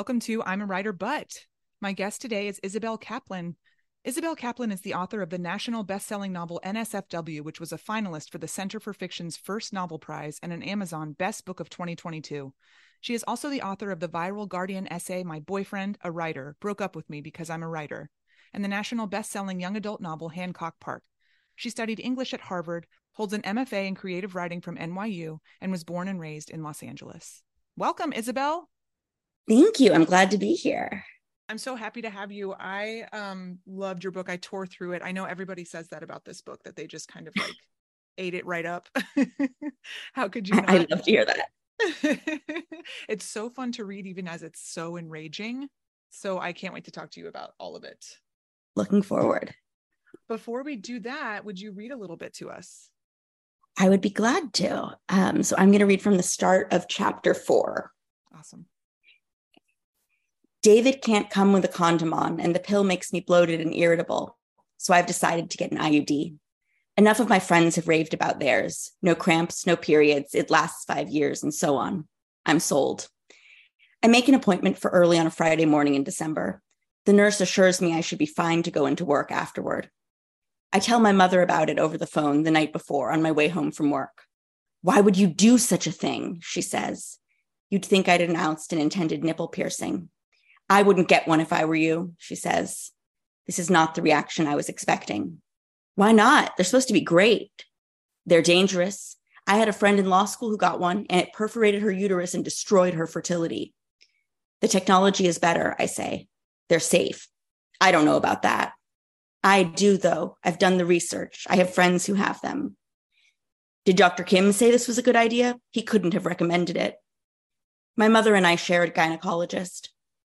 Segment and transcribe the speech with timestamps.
[0.00, 1.44] Welcome to I'm a Writer But.
[1.82, 3.56] My guest today is Isabel Kaplan.
[4.02, 8.30] Isabel Kaplan is the author of the national best-selling novel NSFW, which was a finalist
[8.30, 12.50] for the Center for Fiction's first novel prize and an Amazon Best Book of 2022.
[13.02, 16.80] She is also the author of the viral Guardian essay My Boyfriend, a Writer, Broke
[16.80, 18.08] Up With Me Because I'm a Writer,
[18.54, 21.02] and the national best-selling young adult novel Hancock Park.
[21.56, 25.84] She studied English at Harvard, holds an MFA in creative writing from NYU, and was
[25.84, 27.42] born and raised in Los Angeles.
[27.76, 28.70] Welcome, Isabel.
[29.48, 29.92] Thank you.
[29.92, 31.04] I'm glad to be here.
[31.48, 32.54] I'm so happy to have you.
[32.58, 34.30] I um loved your book.
[34.30, 35.02] I tore through it.
[35.04, 37.54] I know everybody says that about this book that they just kind of like
[38.18, 38.88] ate it right up.
[40.12, 40.56] How could you?
[40.56, 40.70] Not?
[40.70, 41.48] I love to hear that.
[43.08, 45.68] it's so fun to read, even as it's so enraging.
[46.10, 48.04] So I can't wait to talk to you about all of it.
[48.76, 49.54] Looking forward.
[50.28, 52.90] Before we do that, would you read a little bit to us?
[53.78, 54.96] I would be glad to.
[55.08, 57.90] Um, so I'm going to read from the start of chapter four.
[58.36, 58.66] Awesome.
[60.62, 64.36] David can't come with a condom on, and the pill makes me bloated and irritable.
[64.76, 66.36] So I've decided to get an IUD.
[66.96, 68.92] Enough of my friends have raved about theirs.
[69.00, 72.06] No cramps, no periods, it lasts five years, and so on.
[72.44, 73.08] I'm sold.
[74.02, 76.60] I make an appointment for early on a Friday morning in December.
[77.06, 79.90] The nurse assures me I should be fine to go into work afterward.
[80.72, 83.48] I tell my mother about it over the phone the night before on my way
[83.48, 84.24] home from work.
[84.82, 86.38] Why would you do such a thing?
[86.42, 87.18] She says.
[87.70, 90.10] You'd think I'd announced an intended nipple piercing.
[90.70, 92.92] I wouldn't get one if I were you, she says.
[93.46, 95.42] This is not the reaction I was expecting.
[95.96, 96.56] Why not?
[96.56, 97.50] They're supposed to be great.
[98.24, 99.16] They're dangerous.
[99.48, 102.34] I had a friend in law school who got one and it perforated her uterus
[102.34, 103.74] and destroyed her fertility.
[104.60, 106.28] The technology is better, I say.
[106.68, 107.26] They're safe.
[107.80, 108.72] I don't know about that.
[109.42, 110.36] I do, though.
[110.44, 111.46] I've done the research.
[111.48, 112.76] I have friends who have them.
[113.84, 114.22] Did Dr.
[114.22, 115.58] Kim say this was a good idea?
[115.70, 116.94] He couldn't have recommended it.
[117.96, 119.88] My mother and I shared a gynecologist.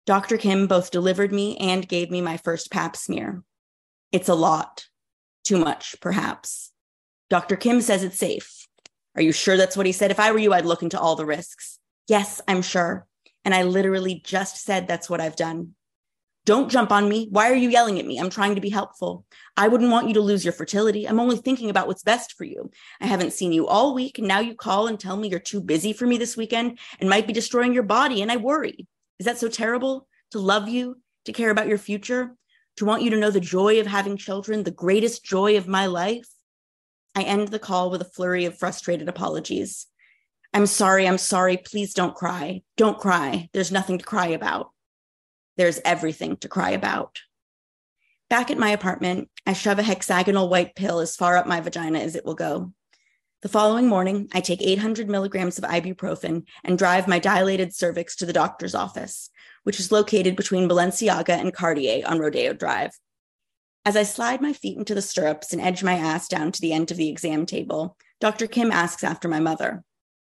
[0.07, 0.37] Dr.
[0.37, 3.43] Kim both delivered me and gave me my first pap smear.
[4.13, 4.87] It's a lot.
[5.45, 6.73] Too much, perhaps.
[7.31, 7.57] Dr.
[7.57, 8.67] Kim says it's safe.
[9.17, 10.11] Are you sure that's what he said?
[10.11, 11.79] If I were you, I'd look into all the risks.
[12.07, 13.07] Yes, I'm sure.
[13.45, 15.75] And I literally just said that's what I've done.
[16.45, 17.29] Don't jump on me.
[17.31, 18.19] Why are you yelling at me?
[18.19, 19.25] I'm trying to be helpful.
[19.57, 21.09] I wouldn't want you to lose your fertility.
[21.09, 22.71] I'm only thinking about what's best for you.
[23.01, 24.19] I haven't seen you all week.
[24.19, 27.09] And now you call and tell me you're too busy for me this weekend and
[27.09, 28.21] might be destroying your body.
[28.21, 28.87] And I worry.
[29.19, 30.07] Is that so terrible?
[30.33, 32.35] To love you, to care about your future,
[32.77, 35.87] to want you to know the joy of having children, the greatest joy of my
[35.87, 36.29] life?
[37.15, 39.87] I end the call with a flurry of frustrated apologies.
[40.53, 41.57] I'm sorry, I'm sorry.
[41.57, 42.63] Please don't cry.
[42.77, 43.49] Don't cry.
[43.53, 44.71] There's nothing to cry about.
[45.57, 47.21] There's everything to cry about.
[48.31, 52.01] Back at my apartment, I shove a hexagonal white pill as far up my vagina
[52.01, 52.73] as it will go.
[53.45, 58.25] The following morning, I take 800 milligrams of ibuprofen and drive my dilated cervix to
[58.25, 59.29] the doctor's office,
[59.65, 62.99] which is located between Balenciaga and Cartier on Rodeo Drive.
[63.85, 66.73] As I slide my feet into the stirrups and edge my ass down to the
[66.73, 68.47] end of the exam table, Dr.
[68.47, 69.85] Kim asks after my mother.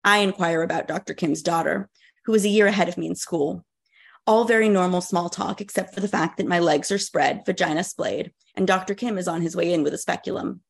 [0.04, 1.14] I inquire about Dr.
[1.14, 1.92] Kim's daughter,
[2.26, 3.64] who is a year ahead of me in school.
[4.26, 7.84] All very normal small talk, except for the fact that my legs are spread, vagina
[7.84, 8.96] splayed, and Dr.
[8.96, 10.62] Kim is on his way in with a speculum.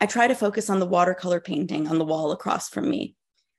[0.00, 3.16] I try to focus on the watercolor painting on the wall across from me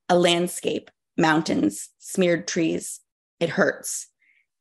[0.08, 3.00] a landscape, mountains, smeared trees.
[3.40, 4.08] It hurts.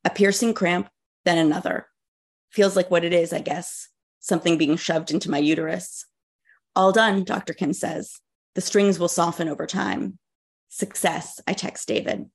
[0.04, 0.88] A piercing cramp,
[1.24, 1.86] then another.
[2.50, 3.88] Feels like what it is, I guess.
[4.20, 6.06] Something being shoved into my uterus.
[6.74, 7.52] All done, Dr.
[7.52, 8.20] Kim says.
[8.54, 10.18] The strings will soften over time.
[10.68, 12.30] Success, I text David.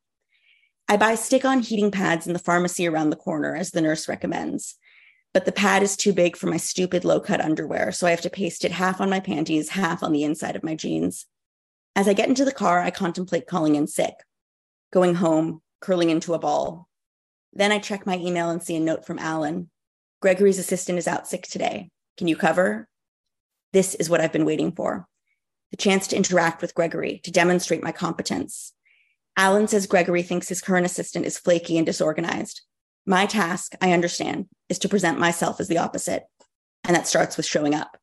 [0.87, 4.07] I buy stick on heating pads in the pharmacy around the corner, as the nurse
[4.07, 4.75] recommends.
[5.33, 8.21] But the pad is too big for my stupid low cut underwear, so I have
[8.21, 11.25] to paste it half on my panties, half on the inside of my jeans.
[11.95, 14.15] As I get into the car, I contemplate calling in sick,
[14.91, 16.87] going home, curling into a ball.
[17.53, 19.69] Then I check my email and see a note from Alan.
[20.21, 21.89] Gregory's assistant is out sick today.
[22.17, 22.87] Can you cover?
[23.71, 25.07] This is what I've been waiting for
[25.71, 28.73] the chance to interact with Gregory, to demonstrate my competence.
[29.37, 32.61] Alan says Gregory thinks his current assistant is flaky and disorganized.
[33.05, 36.23] My task, I understand, is to present myself as the opposite.
[36.83, 37.97] And that starts with showing up.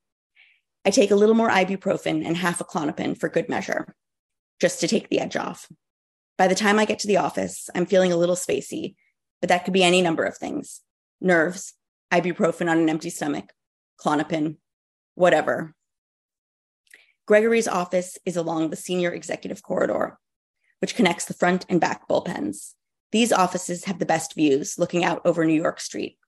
[0.85, 3.95] I take a little more ibuprofen and half a Klonopin for good measure,
[4.61, 5.69] just to take the edge off.
[6.39, 8.95] By the time I get to the office, I'm feeling a little spacey,
[9.41, 10.83] but that could be any number of things
[11.21, 11.75] nerves,
[12.13, 13.53] ibuprofen on an empty stomach,
[13.99, 14.57] Klonopin,
[15.15, 15.75] whatever.
[17.27, 20.19] Gregory's office is along the senior executive corridor,
[20.81, 22.75] which connects the front and back bullpens.
[23.13, 26.19] These offices have the best views, looking out over New York Street.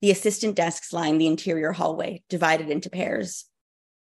[0.00, 3.44] The assistant desks line the interior hallway, divided into pairs.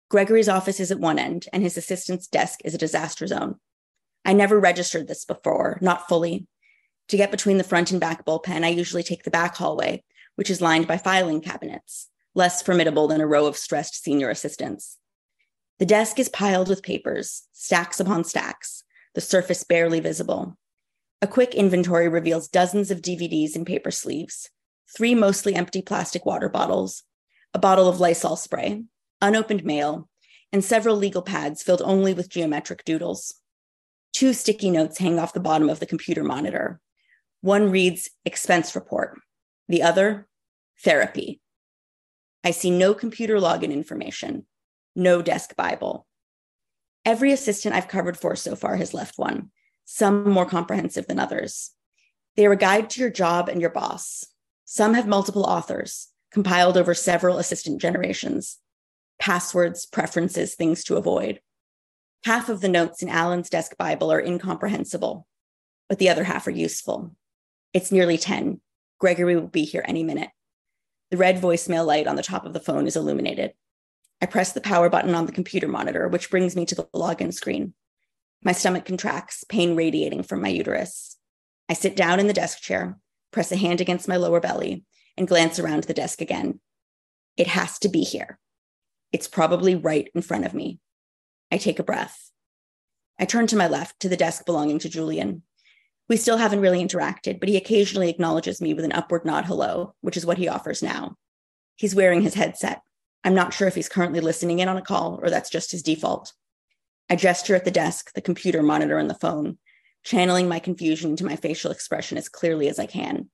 [0.09, 3.57] Gregory's office is at one end, and his assistant's desk is a disaster zone.
[4.25, 6.47] I never registered this before, not fully.
[7.09, 10.03] To get between the front and back bullpen, I usually take the back hallway,
[10.35, 14.99] which is lined by filing cabinets, less formidable than a row of stressed senior assistants.
[15.79, 18.83] The desk is piled with papers, stacks upon stacks,
[19.15, 20.57] the surface barely visible.
[21.23, 24.51] A quick inventory reveals dozens of DVDs in paper sleeves,
[24.95, 27.05] three mostly empty plastic water bottles,
[27.55, 28.85] a bottle of Lysol spray,
[29.23, 30.11] unopened mail,
[30.53, 33.37] and several legal pads filled only with geometric doodles.
[34.13, 36.81] Two sticky notes hang off the bottom of the computer monitor.
[37.41, 39.19] One reads expense report,
[39.69, 40.29] the other,
[40.85, 41.41] therapy.
[42.45, 44.45] I see no computer login information,
[44.95, 46.07] no desk Bible.
[47.07, 49.51] Every assistant I've covered for so far has left one,
[49.87, 51.71] some more comprehensive than others.
[52.37, 54.27] They are a guide to your job and your boss.
[54.67, 58.59] Some have multiple authors, compiled over several assistant generations
[59.19, 61.41] passwords, preferences, things to avoid.
[62.27, 65.27] Half of the notes in Alan's desk Bible are incomprehensible,
[65.89, 67.17] but the other half are useful.
[67.73, 68.61] It's nearly 10.
[68.99, 70.29] Gregory will be here any minute.
[71.11, 73.55] The red voicemail light on the top of the phone is illuminated.
[74.21, 77.33] I press the power button on the computer monitor, which brings me to the login
[77.33, 77.73] screen.
[78.43, 81.17] My stomach contracts, pain radiating from my uterus.
[81.69, 82.99] I sit down in the desk chair,
[83.33, 84.85] press a hand against my lower belly,
[85.17, 86.61] and glance around the desk again.
[87.37, 88.39] It has to be here.
[89.13, 90.79] It's probably right in front of me.
[91.51, 92.31] I take a breath.
[93.19, 95.43] I turn to my left to the desk belonging to Julian.
[96.09, 99.95] We still haven't really interacted, but he occasionally acknowledges me with an upward nod hello,
[100.03, 101.17] which is what he offers now.
[101.77, 102.81] He's wearing his headset.
[103.25, 105.83] I'm not sure if he's currently listening in on a call or that's just his
[105.83, 106.33] default.
[107.09, 109.59] I gesture at the desk, the computer monitor, and the phone,
[110.05, 113.29] channeling my confusion into my facial expression as clearly as I can.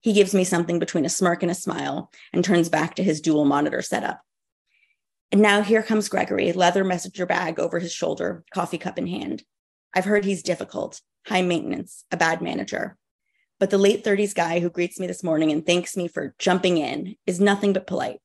[0.00, 3.20] He gives me something between a smirk and a smile and turns back to his
[3.20, 4.20] dual monitor setup.
[5.30, 9.42] And now here comes Gregory, leather messenger bag over his shoulder, coffee cup in hand.
[9.94, 12.96] I've heard he's difficult, high maintenance, a bad manager.
[13.58, 16.78] But the late 30s guy who greets me this morning and thanks me for jumping
[16.78, 18.20] in is nothing but polite.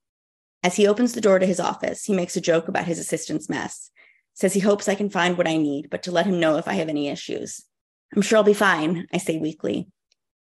[0.62, 3.50] As he opens the door to his office, he makes a joke about his assistant's
[3.50, 3.90] mess,
[4.34, 6.68] says he hopes I can find what I need, but to let him know if
[6.68, 7.62] I have any issues.
[8.16, 9.88] I'm sure I'll be fine, I say weakly.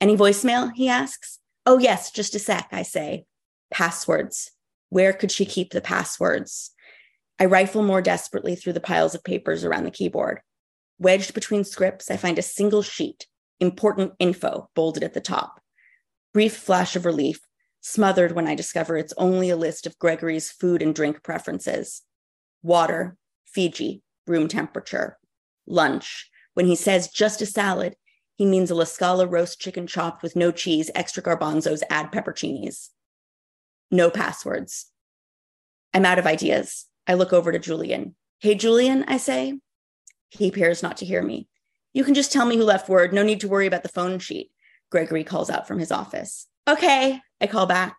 [0.01, 0.71] Any voicemail?
[0.73, 1.39] He asks.
[1.65, 3.25] Oh, yes, just a sec, I say.
[3.71, 4.51] Passwords.
[4.89, 6.71] Where could she keep the passwords?
[7.39, 10.41] I rifle more desperately through the piles of papers around the keyboard.
[10.97, 13.27] Wedged between scripts, I find a single sheet,
[13.59, 15.61] important info, bolded at the top.
[16.33, 17.39] Brief flash of relief,
[17.81, 22.01] smothered when I discover it's only a list of Gregory's food and drink preferences
[22.61, 23.15] water,
[23.53, 25.17] Fiji, room temperature,
[25.67, 26.29] lunch.
[26.53, 27.95] When he says just a salad,
[28.35, 32.89] he means a La Scala roast chicken chopped with no cheese, extra garbanzos, add pepperoncinis
[33.91, 34.87] no passwords.
[35.93, 36.85] I'm out of ideas.
[37.07, 38.15] I look over to Julian.
[38.39, 39.59] Hey, Julian, I say.
[40.29, 41.47] He appears not to hear me.
[41.93, 43.13] You can just tell me who left word.
[43.13, 44.51] No need to worry about the phone sheet.
[44.91, 46.47] Gregory calls out from his office.
[46.67, 47.95] Okay, I call back.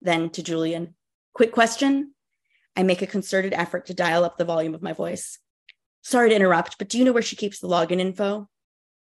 [0.00, 0.94] Then to Julian.
[1.32, 2.13] Quick question.
[2.76, 5.38] I make a concerted effort to dial up the volume of my voice.
[6.02, 8.48] Sorry to interrupt, but do you know where she keeps the login info?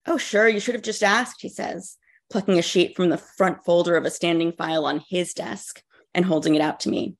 [0.07, 1.97] Oh, sure, you should have just asked, he says,
[2.31, 6.25] plucking a sheet from the front folder of a standing file on his desk and
[6.25, 7.17] holding it out to me.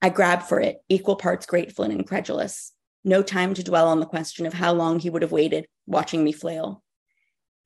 [0.00, 2.72] I grab for it, equal parts grateful and incredulous.
[3.04, 6.22] No time to dwell on the question of how long he would have waited, watching
[6.22, 6.82] me flail.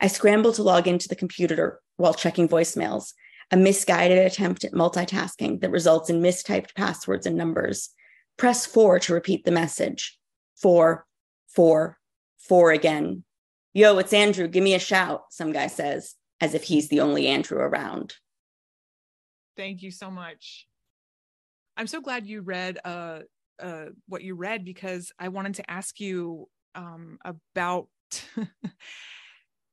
[0.00, 3.12] I scramble to log into the computer while checking voicemails.
[3.52, 7.90] A misguided attempt at multitasking that results in mistyped passwords and numbers.
[8.38, 10.18] Press four to repeat the message.
[10.56, 11.06] Four,
[11.54, 11.98] four,
[12.38, 13.24] four again.
[13.74, 14.48] Yo, it's Andrew.
[14.48, 18.14] Give me a shout, some guy says, as if he's the only Andrew around.
[19.56, 20.66] Thank you so much.
[21.76, 23.20] I'm so glad you read uh,
[23.62, 27.88] uh, what you read because I wanted to ask you um, about.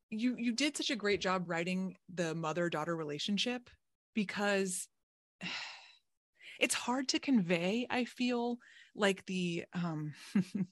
[0.10, 3.70] you you did such a great job writing the mother daughter relationship
[4.14, 4.88] because
[6.60, 8.58] it's hard to convey i feel
[8.96, 10.14] like the um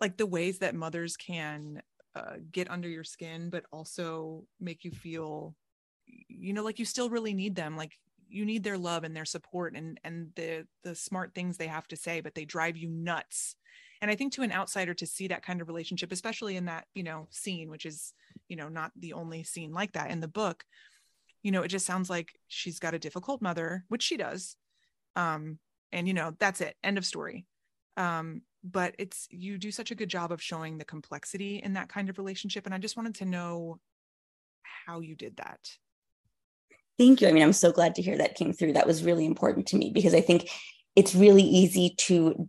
[0.00, 1.80] like the ways that mothers can
[2.14, 5.54] uh, get under your skin but also make you feel
[6.06, 7.76] you know like you still really need them.
[7.76, 7.92] Like
[8.28, 11.86] you need their love and their support and and the the smart things they have
[11.88, 13.56] to say but they drive you nuts
[14.04, 16.84] and i think to an outsider to see that kind of relationship especially in that
[16.94, 18.12] you know scene which is
[18.48, 20.62] you know not the only scene like that in the book
[21.42, 24.56] you know it just sounds like she's got a difficult mother which she does
[25.16, 25.58] um
[25.90, 27.46] and you know that's it end of story
[27.96, 31.88] um but it's you do such a good job of showing the complexity in that
[31.88, 33.78] kind of relationship and i just wanted to know
[34.86, 35.60] how you did that
[36.96, 37.26] Thank you.
[37.26, 38.74] I mean, I'm so glad to hear that came through.
[38.74, 40.48] That was really important to me because I think
[40.94, 42.48] it's really easy to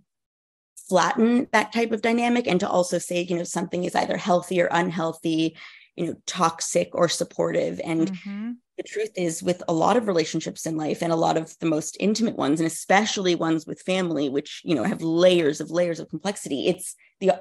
[0.88, 4.62] flatten that type of dynamic and to also say, you know, something is either healthy
[4.62, 5.58] or unhealthy,
[5.96, 7.82] you know, toxic or supportive.
[7.84, 8.51] And mm-hmm.
[8.77, 11.65] the truth is, with a lot of relationships in life and a lot of the
[11.65, 16.00] most intimate ones, and especially ones with family, which, you know, have layers of layers
[16.00, 17.32] of complexity, it's the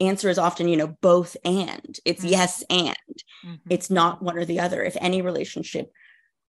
[0.00, 2.32] answer is often, you know, both and it's mm-hmm.
[2.32, 2.96] yes and
[3.44, 3.54] mm-hmm.
[3.70, 4.82] it's not one or the other.
[4.82, 5.90] If any relationship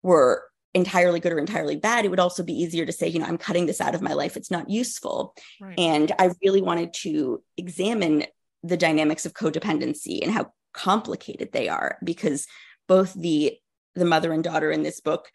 [0.02, 3.26] were entirely good or entirely bad, it would also be easier to say, you know,
[3.26, 4.36] I'm cutting this out of my life.
[4.36, 5.34] It's not useful.
[5.60, 5.78] Right.
[5.78, 8.24] And I really wanted to examine
[8.62, 12.46] the dynamics of codependency and how complicated they are because
[12.86, 13.56] both the
[13.94, 15.30] the mother and daughter in this book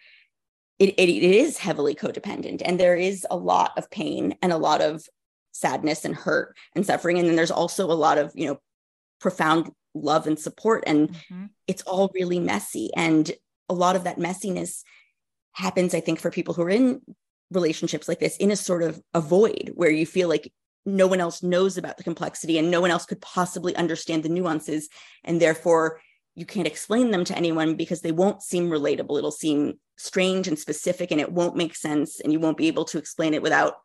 [0.79, 4.57] it, it, it is heavily codependent and there is a lot of pain and a
[4.57, 5.05] lot of
[5.51, 8.59] sadness and hurt and suffering and then there's also a lot of you know
[9.19, 11.45] profound love and support and mm-hmm.
[11.67, 13.31] it's all really messy and
[13.69, 14.83] a lot of that messiness
[15.55, 17.01] happens, I think, for people who are in
[17.51, 20.51] relationships like this in a sort of a void where you feel like
[20.85, 24.29] no one else knows about the complexity and no one else could possibly understand the
[24.29, 24.89] nuances.
[25.23, 25.99] And therefore,
[26.35, 29.17] you can't explain them to anyone because they won't seem relatable.
[29.17, 32.19] It'll seem strange and specific and it won't make sense.
[32.19, 33.75] And you won't be able to explain it without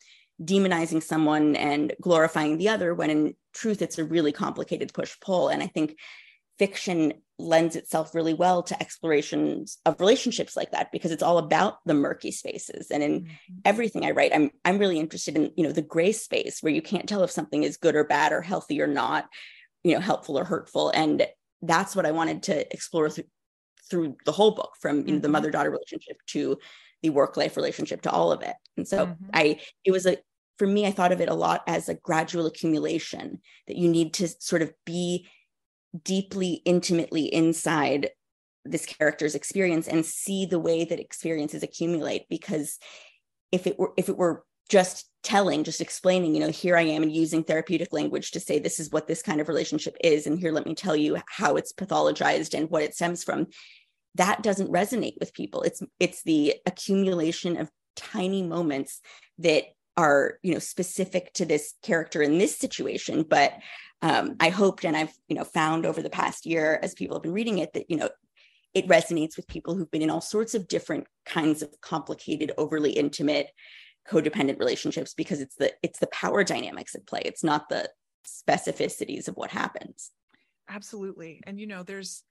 [0.43, 5.49] demonizing someone and glorifying the other when in truth it's a really complicated push pull
[5.49, 5.97] and i think
[6.61, 11.79] fiction lends itself really well to explorations of relationships like that because it's all about
[11.87, 13.55] the murky spaces and in mm-hmm.
[13.65, 16.83] everything i write i'm i'm really interested in you know the gray space where you
[16.83, 19.27] can't tell if something is good or bad or healthy or not
[19.85, 21.27] you know helpful or hurtful and
[21.63, 23.25] that's what i wanted to explore through
[23.89, 25.33] through the whole book from you know the mm-hmm.
[25.33, 26.59] mother daughter relationship to
[27.03, 29.31] the work life relationship to all of it and so mm-hmm.
[29.33, 30.19] i it was a
[30.59, 34.13] for me i thought of it a lot as a gradual accumulation that you need
[34.13, 35.27] to sort of be
[36.05, 38.11] deeply intimately inside
[38.65, 42.79] this character's experience and see the way that experiences accumulate because
[43.51, 47.03] if it were if it were just telling just explaining you know here i am
[47.03, 50.39] and using therapeutic language to say this is what this kind of relationship is and
[50.39, 53.47] here let me tell you how it's pathologized and what it stems from
[54.17, 55.63] that doesn't resonate with people.
[55.63, 59.01] It's it's the accumulation of tiny moments
[59.39, 59.65] that
[59.97, 63.53] are you know specific to this character in this situation but
[64.03, 67.23] um, I hoped and I've you know found over the past year as people have
[67.23, 68.11] been reading it that you know
[68.75, 72.93] it resonates with people who've been in all sorts of different kinds of complicated, overly
[72.93, 73.51] intimate,
[74.09, 77.23] codependent relationships because it's the it's the power dynamics at play.
[77.25, 77.91] It's not the
[78.27, 80.11] specificities of what happens.
[80.69, 82.23] Absolutely, and you know there's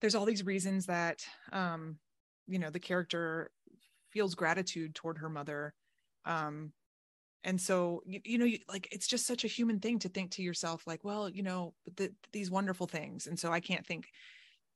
[0.00, 1.96] there's all these reasons that um,
[2.48, 3.50] you know the character
[4.10, 5.72] feels gratitude toward her mother
[6.24, 6.72] um,
[7.44, 10.30] and so you, you know you, like it's just such a human thing to think
[10.32, 13.26] to yourself like well you know the, these wonderful things.
[13.26, 14.08] And so i can't think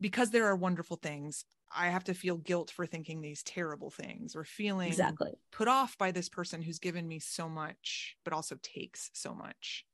[0.00, 1.44] because there are wonderful things
[1.74, 5.32] i have to feel guilt for thinking these terrible things or feeling exactly.
[5.52, 9.84] put off by this person who's given me so much but also takes so much.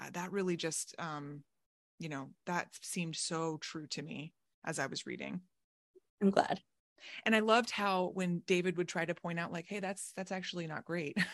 [0.00, 1.42] Uh, that really just um
[1.98, 4.32] you know that seemed so true to me
[4.64, 5.40] as i was reading.
[6.22, 6.60] I'm glad
[7.24, 10.32] and i loved how when david would try to point out like hey that's that's
[10.32, 11.16] actually not great.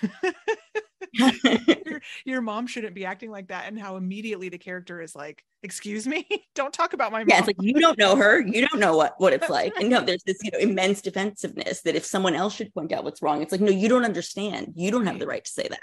[1.16, 5.44] Your, your, mom shouldn't be acting like that and how immediately the character is like
[5.62, 6.26] excuse me?
[6.56, 8.40] Don't talk about my mom yeah it's like you don't know her.
[8.40, 9.72] You don't know what what it's like.
[9.78, 13.04] And no there's this you know immense defensiveness that if someone else should point out
[13.04, 14.72] what's wrong it's like no you don't understand.
[14.74, 15.78] You don't have the right to say that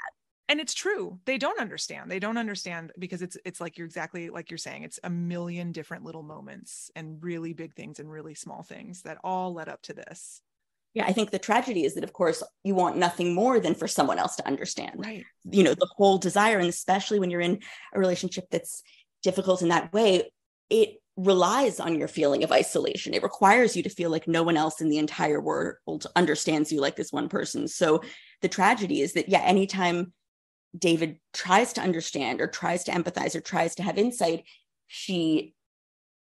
[0.51, 4.29] and it's true they don't understand they don't understand because it's it's like you're exactly
[4.29, 8.35] like you're saying it's a million different little moments and really big things and really
[8.35, 10.41] small things that all led up to this
[10.93, 13.87] yeah i think the tragedy is that of course you want nothing more than for
[13.87, 17.57] someone else to understand right you know the whole desire and especially when you're in
[17.93, 18.83] a relationship that's
[19.23, 20.29] difficult in that way
[20.69, 23.13] it relies on your feeling of isolation.
[23.13, 26.79] It requires you to feel like no one else in the entire world understands you
[26.79, 27.67] like this one person.
[27.67, 28.01] So
[28.41, 30.13] the tragedy is that, yeah, anytime
[30.77, 34.45] David tries to understand or tries to empathize or tries to have insight,
[34.87, 35.53] she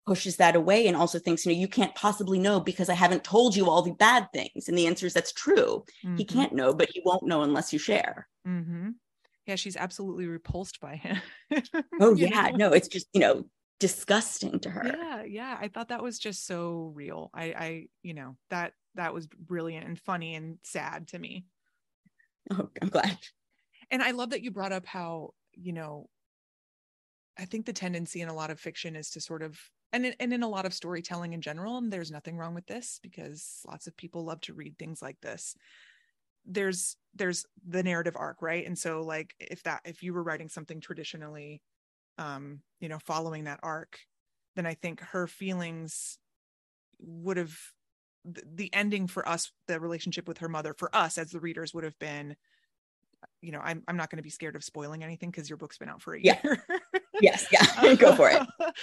[0.07, 3.25] pushes that away and also thinks, you know, you can't possibly know because I haven't
[3.25, 4.69] told you all the bad things.
[4.69, 5.85] And the answer is that's true.
[6.05, 6.17] Mm-hmm.
[6.17, 8.29] He can't know, but he won't know unless you share.
[8.47, 8.91] Mm-hmm.
[9.47, 11.19] Yeah, she's absolutely repulsed by him.
[12.01, 12.49] oh, yeah.
[12.51, 12.69] Know?
[12.69, 13.45] No, it's just, you know,
[13.81, 14.87] disgusting to her.
[14.87, 15.59] Yeah, yeah.
[15.61, 17.31] I thought that was just so real.
[17.35, 21.45] I I, you know, that that was brilliant and funny and sad to me.
[22.51, 23.19] Oh, I'm glad.
[23.91, 26.09] And I love that you brought up how, you know,
[27.39, 29.59] I think the tendency in a lot of fiction is to sort of
[29.93, 32.67] and in, and in a lot of storytelling in general, and there's nothing wrong with
[32.67, 35.55] this because lots of people love to read things like this.
[36.45, 38.67] There's there's the narrative arc, right?
[38.67, 41.63] And so like if that if you were writing something traditionally
[42.19, 43.99] um, you know, following that arc,
[44.57, 46.19] then I think her feelings
[46.99, 47.57] would have
[48.25, 51.85] the ending for us, the relationship with her mother, for us as the readers would
[51.85, 52.37] have been,
[53.45, 55.79] you know, I'm I'm not going to be scared of spoiling anything because your book's
[55.79, 56.39] been out for a yeah.
[56.43, 56.65] year.
[57.21, 58.43] yes, yeah, go for it.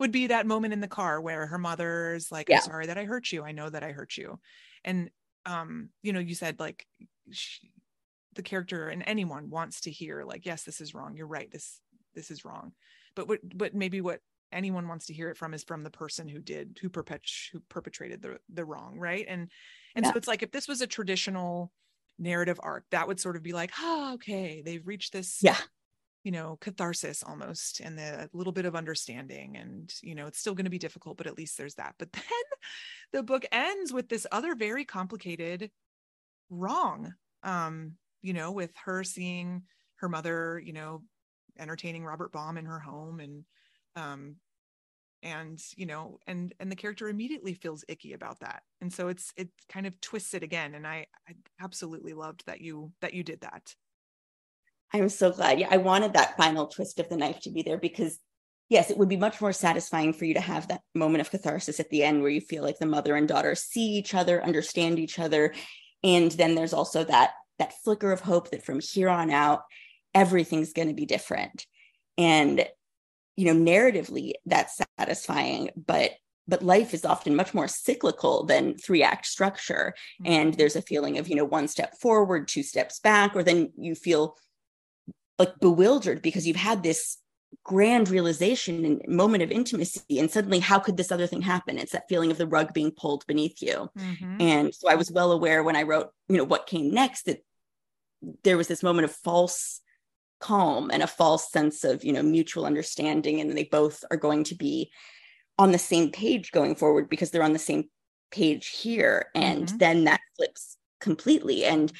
[0.00, 2.56] would be that moment in the car where her mother's like, yeah.
[2.56, 3.44] "I'm sorry that I hurt you.
[3.44, 4.38] I know that I hurt you,"
[4.84, 5.10] and
[5.46, 6.86] um, you know, you said like
[7.30, 7.70] she,
[8.34, 11.16] the character and anyone wants to hear like, "Yes, this is wrong.
[11.16, 11.50] You're right.
[11.50, 11.80] This
[12.14, 12.72] this is wrong
[13.18, 14.20] but what but maybe what
[14.52, 17.20] anyone wants to hear it from is from the person who did who perpet
[17.52, 19.50] who perpetrated the the wrong right and
[19.96, 20.12] and yeah.
[20.12, 21.72] so it's like if this was a traditional
[22.18, 25.56] narrative arc that would sort of be like oh okay they've reached this yeah.
[26.24, 30.54] you know catharsis almost and the little bit of understanding and you know it's still
[30.54, 31.94] going to be difficult but at least there's that.
[31.98, 32.22] But then
[33.12, 35.70] the book ends with this other very complicated
[36.50, 39.62] wrong um you know with her seeing
[39.96, 41.02] her mother you know
[41.58, 43.44] entertaining Robert Baum in her home and
[43.96, 44.36] um
[45.22, 48.62] and you know and and the character immediately feels icky about that.
[48.80, 52.60] And so it's it kind of twists it again and I, I absolutely loved that
[52.60, 53.74] you that you did that.
[54.92, 55.60] I'm so glad.
[55.60, 58.18] Yeah i wanted that final twist of the knife to be there because
[58.68, 61.80] yes it would be much more satisfying for you to have that moment of catharsis
[61.80, 64.98] at the end where you feel like the mother and daughter see each other understand
[64.98, 65.54] each other
[66.02, 69.62] and then there's also that that flicker of hope that from here on out
[70.14, 71.66] everything's going to be different.
[72.16, 72.66] And
[73.38, 76.10] you know narratively that's satisfying but
[76.48, 80.32] but life is often much more cyclical than three act structure mm-hmm.
[80.32, 83.72] and there's a feeling of you know one step forward two steps back or then
[83.78, 84.36] you feel
[85.38, 87.18] like bewildered because you've had this
[87.62, 91.92] grand realization and moment of intimacy and suddenly how could this other thing happen it's
[91.92, 94.40] that feeling of the rug being pulled beneath you mm-hmm.
[94.40, 97.44] and so i was well aware when i wrote you know what came next that
[98.42, 99.80] there was this moment of false
[100.40, 104.44] calm and a false sense of you know mutual understanding and they both are going
[104.44, 104.90] to be
[105.58, 107.84] on the same page going forward because they're on the same
[108.30, 109.78] page here and mm-hmm.
[109.78, 111.92] then that flips completely and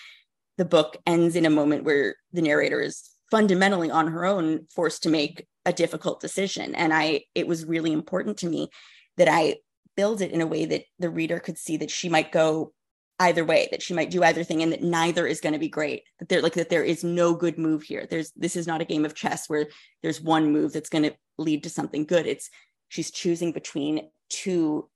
[0.56, 5.02] the book ends in a moment where the narrator is fundamentally on her own forced
[5.02, 8.68] to make a difficult decision and i it was really important to me
[9.16, 9.56] that i
[9.96, 12.72] build it in a way that the reader could see that she might go
[13.20, 15.68] either way that she might do either thing and that neither is going to be
[15.68, 18.80] great that there like that there is no good move here there's this is not
[18.80, 19.66] a game of chess where
[20.02, 22.50] there's one move that's going to lead to something good it's
[22.88, 24.88] she's choosing between two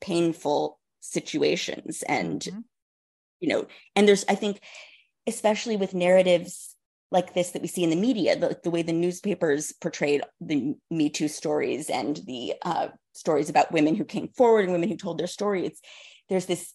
[0.00, 2.60] painful situations and mm-hmm.
[3.40, 3.66] you know
[3.96, 4.60] and there's i think
[5.26, 6.76] especially with narratives
[7.10, 10.74] like this that we see in the media the, the way the newspapers portrayed the
[10.90, 14.96] me too stories and the uh, stories about women who came forward and women who
[14.96, 15.80] told their story it's
[16.28, 16.74] there's this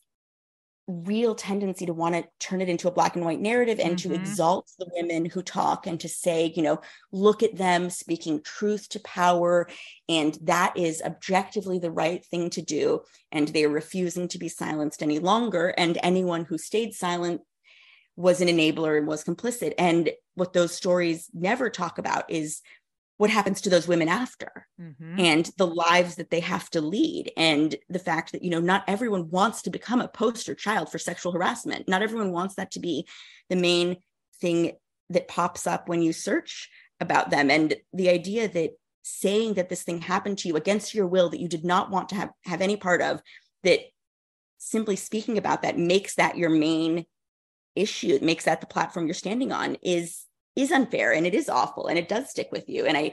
[0.88, 4.10] real tendency to want to turn it into a black and white narrative and mm-hmm.
[4.10, 8.42] to exalt the women who talk and to say, you know, look at them speaking
[8.42, 9.68] truth to power.
[10.10, 13.02] And that is objectively the right thing to do.
[13.32, 15.74] And they are refusing to be silenced any longer.
[15.78, 17.42] And anyone who stayed silent
[18.16, 19.74] was an enabler and was complicit.
[19.78, 22.62] And what those stories never talk about is
[23.18, 25.20] what happens to those women after mm-hmm.
[25.20, 28.84] and the lives that they have to lead and the fact that you know not
[28.88, 32.80] everyone wants to become a poster child for sexual harassment not everyone wants that to
[32.80, 33.08] be
[33.50, 33.98] the main
[34.42, 34.72] thing
[35.10, 38.72] that pops up when you search about them and the idea that
[39.04, 42.10] saying that this thing happened to you against your will that you did not want
[42.10, 43.22] to have have any part of
[43.64, 43.80] that
[44.58, 47.06] simply speaking about that makes that your main
[47.76, 51.50] issue it makes that the platform you're standing on is is unfair and it is
[51.50, 53.12] awful and it does stick with you and i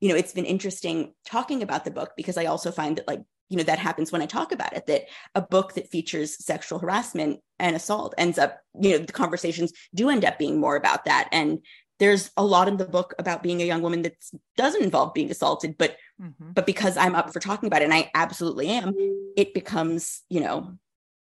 [0.00, 3.22] you know it's been interesting talking about the book because i also find that like
[3.48, 6.78] you know that happens when i talk about it that a book that features sexual
[6.78, 11.04] harassment and assault ends up you know the conversations do end up being more about
[11.04, 11.60] that and
[11.98, 14.16] there's a lot in the book about being a young woman that
[14.56, 16.52] doesn't involve being assaulted but mm-hmm.
[16.52, 18.94] but because i'm up for talking about it and i absolutely am
[19.36, 20.76] it becomes you know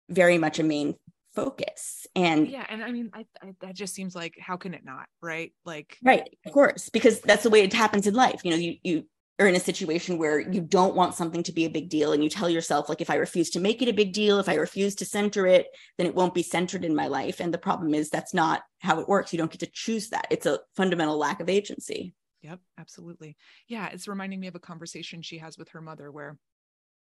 [0.08, 0.94] very much a main
[1.36, 4.84] focus and yeah and i mean I, I, that just seems like how can it
[4.84, 5.52] not right?
[5.64, 8.76] Like right of course because that's the way it happens in life you know you
[8.82, 9.04] you
[9.38, 12.24] are in a situation where you don't want something to be a big deal and
[12.24, 14.54] you tell yourself like if i refuse to make it a big deal if i
[14.54, 15.66] refuse to center it
[15.98, 17.40] then it won't be centered in my life.
[17.40, 19.32] And the problem is that's not how it works.
[19.32, 20.26] You don't get to choose that.
[20.30, 22.14] It's a fundamental lack of agency.
[22.42, 23.36] Yep absolutely.
[23.68, 26.38] Yeah it's reminding me of a conversation she has with her mother where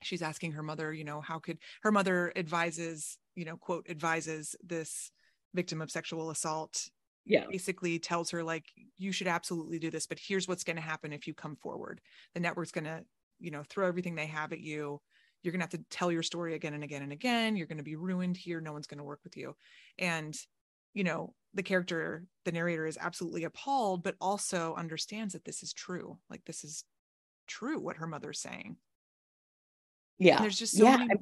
[0.02, 4.56] she's asking her mother you know how could her mother advises you know quote advises
[4.64, 5.12] this
[5.54, 6.90] victim of sexual assault
[7.30, 7.46] yeah.
[7.50, 8.66] basically tells her like
[8.98, 12.02] you should absolutely do this but here's what's going to happen if you come forward.
[12.34, 13.04] The network's going to
[13.40, 15.00] you know throw everything they have at you.
[15.44, 17.56] You're going to have to tell your story again and again and again.
[17.56, 18.60] You're going to be ruined here.
[18.60, 19.56] No one's going to work with you.
[19.98, 20.36] And
[20.94, 25.72] you know the character the narrator is absolutely appalled but also understands that this is
[25.72, 26.18] true.
[26.30, 26.84] Like this is
[27.48, 28.78] true what her mother's saying
[30.20, 30.98] yeah and there's just so yeah.
[30.98, 31.14] many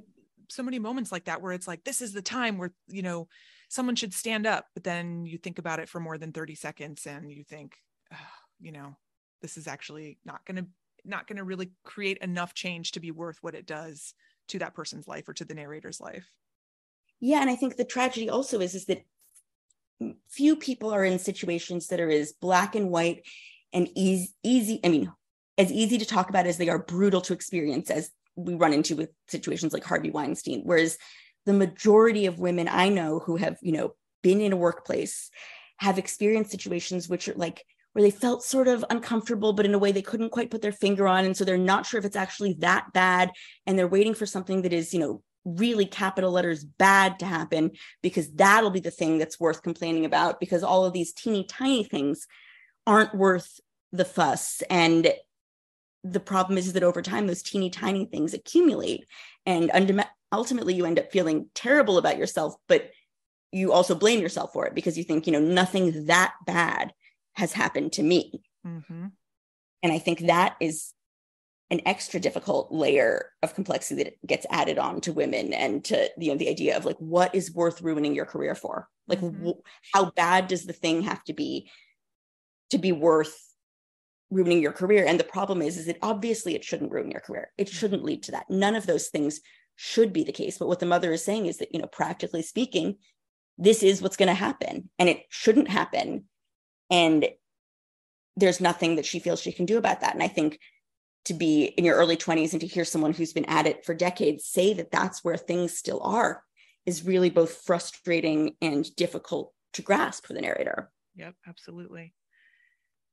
[0.50, 3.28] so many moments like that where it's like this is the time where you know
[3.70, 7.06] someone should stand up but then you think about it for more than 30 seconds
[7.06, 7.76] and you think
[8.14, 8.18] oh,
[8.60, 8.96] you know
[9.42, 10.66] this is actually not going to
[11.06, 14.14] not going to really create enough change to be worth what it does
[14.48, 16.30] to that person's life or to the narrator's life
[17.20, 19.04] yeah and i think the tragedy also is is that
[20.30, 23.26] few people are in situations that are as black and white
[23.74, 25.12] and easy easy i mean
[25.58, 28.96] as easy to talk about as they are brutal to experience as we run into
[28.96, 30.98] with situations like harvey weinstein whereas
[31.48, 35.32] the majority of women I know who have, you know, been in a workplace
[35.78, 39.80] have experienced situations which are like where they felt sort of uncomfortable, but in a
[39.80, 41.24] way they couldn't quite put their finger on.
[41.24, 43.32] And so they're not sure if it's actually that bad.
[43.66, 47.72] And they're waiting for something that is, you know, really capital letters bad to happen
[48.04, 51.86] because that'll be the thing that's worth complaining about because all of these teeny tiny
[51.86, 52.28] things
[52.86, 53.62] aren't worth
[53.94, 54.62] the fuss.
[54.70, 55.14] And
[56.04, 59.06] the problem is that over time, those teeny tiny things accumulate.
[59.46, 59.72] And
[60.32, 62.92] ultimately you end up feeling terrible about yourself but
[63.52, 66.94] you also blame yourself for it because you think you know nothing that bad
[67.34, 69.08] has happened to me mm-hmm.
[69.84, 70.94] and i think that is
[71.70, 76.32] an extra difficult layer of complexity that gets added on to women and to you
[76.32, 79.52] know the idea of like what is worth ruining your career for like mm-hmm.
[79.94, 81.70] how bad does the thing have to be
[82.70, 83.47] to be worth
[84.30, 87.50] ruining your career and the problem is is that obviously it shouldn't ruin your career
[87.58, 87.78] it mm-hmm.
[87.78, 89.40] shouldn't lead to that none of those things
[89.78, 90.58] should be the case.
[90.58, 92.98] But what the mother is saying is that, you know, practically speaking,
[93.58, 96.26] this is what's going to happen and it shouldn't happen.
[96.90, 97.30] And
[98.36, 100.14] there's nothing that she feels she can do about that.
[100.14, 100.60] And I think
[101.26, 103.94] to be in your early 20s and to hear someone who's been at it for
[103.94, 106.44] decades say that that's where things still are
[106.86, 110.90] is really both frustrating and difficult to grasp for the narrator.
[111.16, 112.14] Yep, absolutely.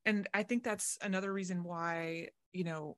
[0.07, 2.97] And I think that's another reason why, you know,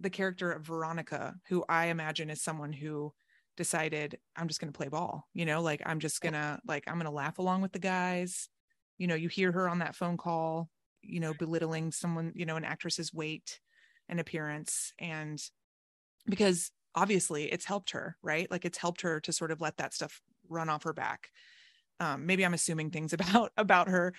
[0.00, 3.12] the character of Veronica, who I imagine is someone who
[3.56, 6.84] decided I'm just going to play ball, you know, like I'm just going to like
[6.86, 8.48] I'm going to laugh along with the guys.
[8.98, 10.68] You know, you hear her on that phone call,
[11.02, 13.60] you know, belittling someone, you know, an actress's weight
[14.08, 15.42] and appearance and
[16.26, 18.50] because obviously it's helped her, right?
[18.50, 21.28] Like it's helped her to sort of let that stuff run off her back.
[22.00, 24.12] Um, maybe I'm assuming things about about her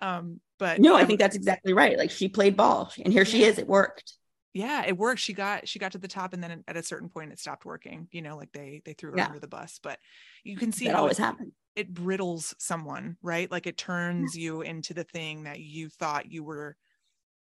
[0.00, 1.98] um but no i think that's exactly right.
[1.98, 4.14] Like she played ball and here she is it worked.
[4.52, 5.20] Yeah it worked.
[5.20, 7.64] She got she got to the top and then at a certain point it stopped
[7.64, 9.26] working you know like they they threw her yeah.
[9.26, 9.80] under the bus.
[9.82, 9.98] But
[10.44, 13.50] you can see that always happens it brittles someone right?
[13.50, 14.44] Like it turns yeah.
[14.44, 16.76] you into the thing that you thought you were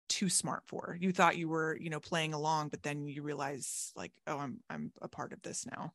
[0.09, 0.97] too smart for.
[0.99, 4.61] You thought you were you know playing along but then you realize like oh i'm
[4.71, 5.93] i'm a part of this now.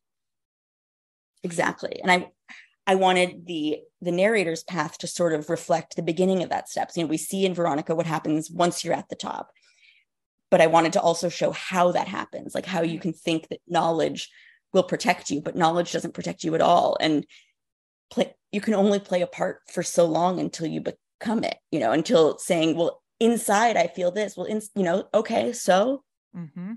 [1.42, 2.00] Exactly.
[2.00, 2.30] And i
[2.86, 6.96] i wanted the the narrator's path to sort of reflect the beginning of that steps
[6.96, 9.50] you know we see in veronica what happens once you're at the top
[10.54, 13.58] but I wanted to also show how that happens, like how you can think that
[13.66, 14.30] knowledge
[14.72, 16.96] will protect you, but knowledge doesn't protect you at all.
[17.00, 17.26] And
[18.08, 21.80] play, you can only play a part for so long until you become it, you
[21.80, 24.36] know, until saying, well, inside I feel this.
[24.36, 26.04] Well, in, you know, okay, so,
[26.36, 26.74] mm-hmm.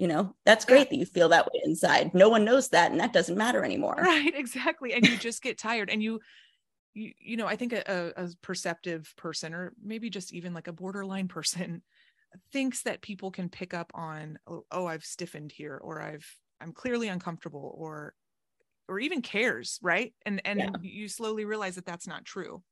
[0.00, 0.84] You know, that's great yeah.
[0.90, 2.14] that you feel that way inside.
[2.14, 3.96] No one knows that, and that doesn't matter anymore.
[3.98, 4.94] Right, exactly.
[4.94, 6.20] And you just get tired, and you,
[6.94, 10.72] you, you know, I think a, a perceptive person, or maybe just even like a
[10.72, 11.82] borderline person,
[12.52, 16.24] thinks that people can pick up on oh, oh i've stiffened here or i've
[16.60, 18.14] i'm clearly uncomfortable or
[18.88, 20.70] or even cares right and and yeah.
[20.80, 22.62] you slowly realize that that's not true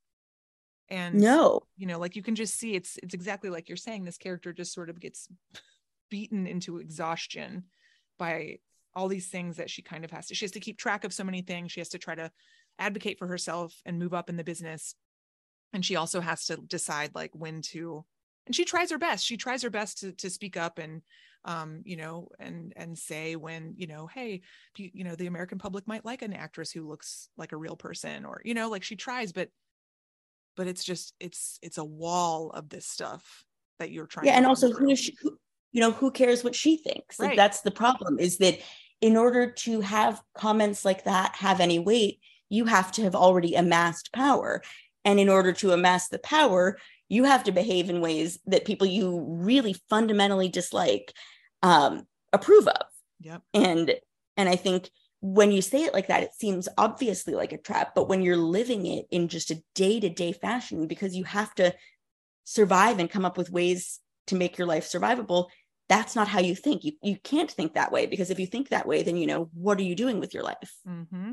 [0.88, 4.04] and no you know like you can just see it's it's exactly like you're saying
[4.04, 5.28] this character just sort of gets
[6.10, 7.64] beaten into exhaustion
[8.18, 8.58] by
[8.94, 11.12] all these things that she kind of has to she has to keep track of
[11.12, 11.72] so many things.
[11.72, 12.30] She has to try to
[12.78, 14.94] advocate for herself and move up in the business.
[15.72, 18.04] And she also has to decide like when to
[18.46, 19.26] and she tries her best.
[19.26, 21.02] She tries her best to, to speak up and
[21.44, 24.40] um you know and and say when you know hey
[24.76, 27.76] you, you know the american public might like an actress who looks like a real
[27.76, 29.48] person or you know like she tries but
[30.56, 33.44] but it's just it's it's a wall of this stuff
[33.78, 35.38] that you're trying yeah and also who is she who,
[35.72, 37.18] you know who cares what she thinks?
[37.18, 38.58] Like that's the problem is that
[39.00, 43.54] in order to have comments like that have any weight you have to have already
[43.54, 44.62] amassed power.
[45.04, 46.78] And in order to amass the power
[47.10, 51.12] you have to behave in ways that people you really fundamentally dislike
[51.62, 52.86] um, approve of.
[53.20, 53.42] Yep.
[53.54, 53.94] And
[54.38, 54.88] and i think
[55.20, 58.36] when you say it like that it seems obviously like a trap but when you're
[58.36, 61.74] living it in just a day-to-day fashion because you have to
[62.44, 65.48] survive and come up with ways to make your life survivable
[65.88, 68.68] that's not how you think you, you can't think that way because if you think
[68.68, 71.32] that way then you know what are you doing with your life hmm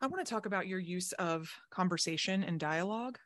[0.00, 3.18] I want to talk about your use of conversation and dialogue.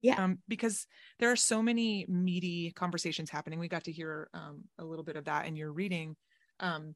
[0.00, 0.22] Yeah.
[0.22, 0.86] Um, because
[1.18, 3.58] there are so many meaty conversations happening.
[3.58, 6.16] We got to hear um, a little bit of that in your reading.
[6.60, 6.94] Um,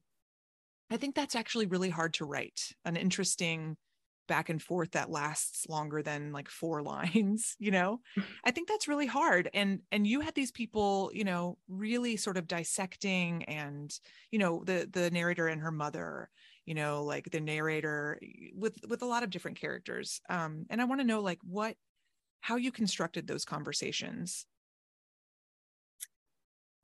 [0.89, 2.73] I think that's actually really hard to write.
[2.85, 3.77] An interesting
[4.27, 7.99] back and forth that lasts longer than like four lines you know?
[8.43, 12.37] I think that's really hard and and you had these people you know really sort
[12.37, 13.93] of dissecting and
[14.31, 16.29] you know the the narrator and her mother
[16.65, 18.19] you know like the narrator
[18.55, 21.75] with with a lot of different characters um and i want to know like what
[22.43, 24.45] how you constructed those conversations.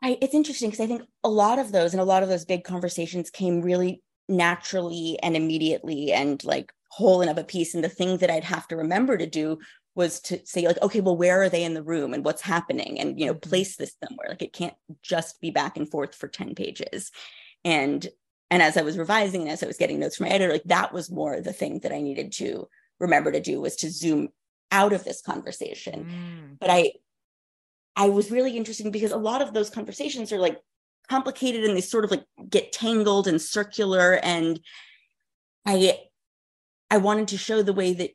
[0.01, 2.45] I, it's interesting because I think a lot of those and a lot of those
[2.45, 7.73] big conversations came really naturally and immediately and like whole and of a piece.
[7.75, 9.59] And the thing that I'd have to remember to do
[9.95, 12.99] was to say like, okay, well, where are they in the room and what's happening?
[12.99, 13.49] And you know, Mhm.
[13.49, 14.29] place this somewhere.
[14.29, 17.11] Like it can't just be back and forth for 10 pages.
[17.65, 18.07] And
[18.51, 20.63] and as I was revising and as I was getting notes from my editor, like
[20.65, 22.67] that was more the thing that I needed to
[22.99, 24.29] remember to do was to zoom
[24.71, 26.93] out of this conversation Mm, but I
[27.95, 30.59] I was really interested because a lot of those conversations are like
[31.09, 34.59] complicated and they sort of like get tangled and circular and
[35.65, 36.08] I
[36.89, 38.11] I wanted to show the way that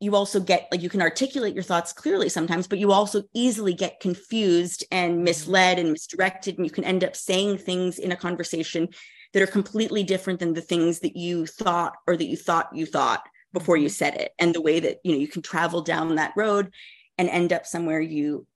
[0.00, 3.72] you also get like you can articulate your thoughts clearly sometimes but you also easily
[3.72, 5.24] get confused and mm-hmm.
[5.24, 8.88] misled and misdirected and you can end up saying things in a conversation
[9.34, 12.86] that are completely different than the things that you thought or that you thought you
[12.86, 13.22] thought
[13.52, 13.92] before you mm-hmm.
[13.92, 14.32] said it.
[14.38, 16.72] And the way that you know you can travel down that road
[17.18, 18.46] and end up somewhere you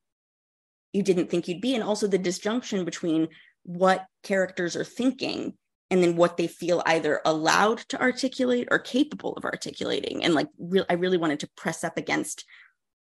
[0.93, 1.75] you didn't think you'd be.
[1.75, 3.29] And also the disjunction between
[3.65, 5.55] what characters are thinking
[5.91, 10.25] and then what they feel either allowed to articulate or capable of articulating.
[10.25, 12.45] And like real i really wanted to press up against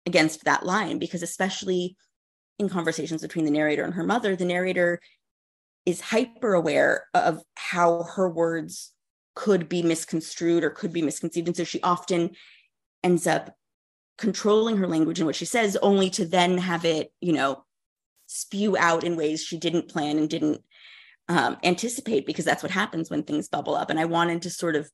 [0.07, 1.97] against that line because especially
[2.59, 5.01] in conversations between the narrator and her mother the narrator
[5.87, 8.93] is hyper aware of how her words
[9.35, 11.47] could be misconstrued or could be misconceived.
[11.47, 12.33] And so she often
[13.03, 13.57] ends up
[14.19, 17.65] controlling her language and what she says only to then have it you know
[18.27, 20.61] spew out in ways she didn't plan and didn't
[21.29, 23.91] um, anticipate because that's what happens when things bubble up.
[23.91, 24.91] And i wanted to sort of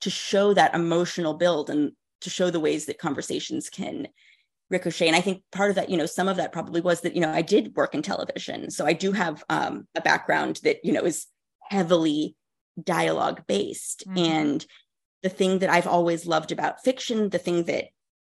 [0.00, 4.08] to show that emotional build and to show the ways that conversations can
[4.70, 5.06] ricochet.
[5.06, 7.20] And i think part of that you know some of that probably was that you
[7.20, 8.70] know i did work in television.
[8.70, 11.26] So i do have um, a background that you know is
[11.70, 12.36] heavily
[12.82, 14.04] dialogue based.
[14.08, 14.18] Mhm.
[14.18, 14.66] and
[15.22, 17.86] the thing that i've always loved about fiction the thing that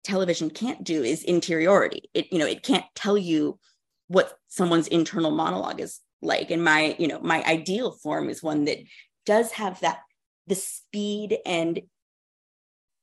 [0.07, 2.09] television can't do is interiority.
[2.13, 3.59] It you know it can't tell you
[4.07, 8.65] what someone's internal monologue is like and my you know my ideal form is one
[8.65, 8.79] that
[9.25, 9.99] does have that
[10.47, 11.81] the speed and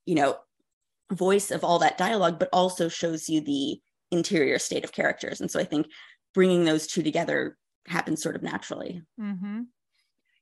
[0.07, 0.37] you know
[1.13, 5.41] voice of all that dialogue but also shows you the interior state of characters.
[5.41, 5.87] And so i think
[6.35, 9.03] bringing those two together happens sort of naturally.
[9.19, 9.63] Hmm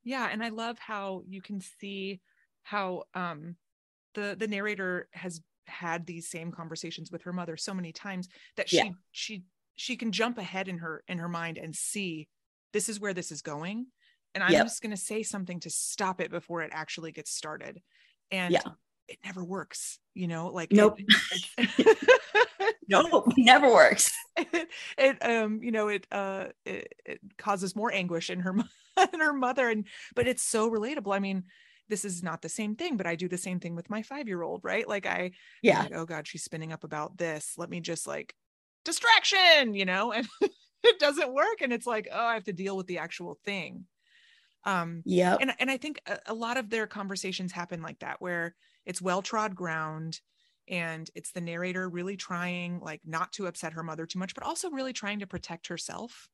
[0.04, 2.20] Yeah, and I love how you can see
[2.62, 3.56] how um
[4.14, 8.68] the the narrator has had these same conversations with her mother so many times that
[8.68, 8.90] she Yeah.
[9.11, 12.28] she she can jump ahead in her in her mind and see
[12.72, 13.87] this is where this is going.
[14.35, 14.64] And i'm Yep.
[14.64, 17.82] just going to say something to stop it before it actually gets started.
[18.30, 18.62] And Yeah.
[19.08, 20.98] it never works you know like Nope.
[20.98, 21.06] it,
[21.78, 21.96] it's-
[22.88, 24.12] no never works.
[24.37, 28.54] It, it um you know it uh it, it causes more anguish in her
[29.12, 29.68] in her mother.
[29.68, 31.14] And but it's so relatable.
[31.14, 31.44] I mean
[31.88, 34.26] this is not the same thing but i do the same thing with my five
[34.28, 34.88] year old right?
[34.88, 35.32] Like i
[35.62, 35.80] yeah.
[35.82, 37.54] like, oh god she's spinning up about this.
[37.58, 38.35] Let me just like
[38.85, 40.12] distraction you know?
[40.12, 40.26] And
[40.85, 43.87] it doesn't work and it's like oh i have to deal with the actual thing.
[44.64, 45.38] Um yep.
[45.40, 48.55] and and I think a, a lot of their conversations happen like that, where
[48.87, 50.21] it's well trod ground.
[50.68, 54.45] and it's the narrator really trying like not to upset her mother too much but
[54.45, 56.29] also really trying to protect herself.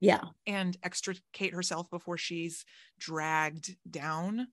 [0.00, 0.22] Yeah.
[0.46, 2.64] And extricate herself before she's
[2.98, 4.48] dragged down.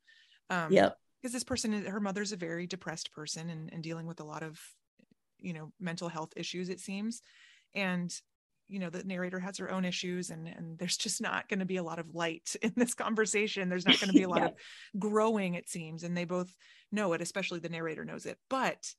[0.49, 0.97] Um yep.
[1.21, 4.43] because this person her mother's a very depressed person and, and dealing with a lot
[4.43, 4.59] of
[5.39, 7.21] you know mental health issues it seems.
[7.73, 8.13] And
[8.67, 11.65] you know the narrator has her own issues and and there's just not going to
[11.65, 14.39] be a lot of light in this conversation there's not going to be a lot
[14.39, 14.47] yeah.
[14.47, 14.53] of
[14.99, 16.53] growing it seems and they both
[16.91, 18.93] know it especially the narrator knows it but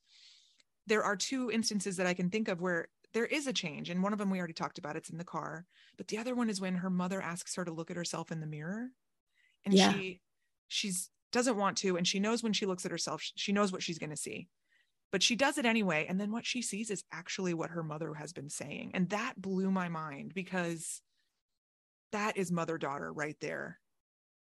[0.86, 4.02] there are two instances that i can think of where there is a change and
[4.02, 6.50] one of them we already talked about it's in the car but the other one
[6.50, 8.88] is when her mother asks her to look at herself in the mirror
[9.64, 9.92] and yeah.
[9.92, 10.20] she
[10.68, 13.82] she's doesn't want to and she knows when she looks at herself she knows what
[13.82, 14.48] she's going to see
[15.12, 18.14] but she does it anyway and then what she sees is actually what her mother
[18.14, 21.00] has been saying and that blew my mind because
[22.12, 23.80] that is mother daughter right there.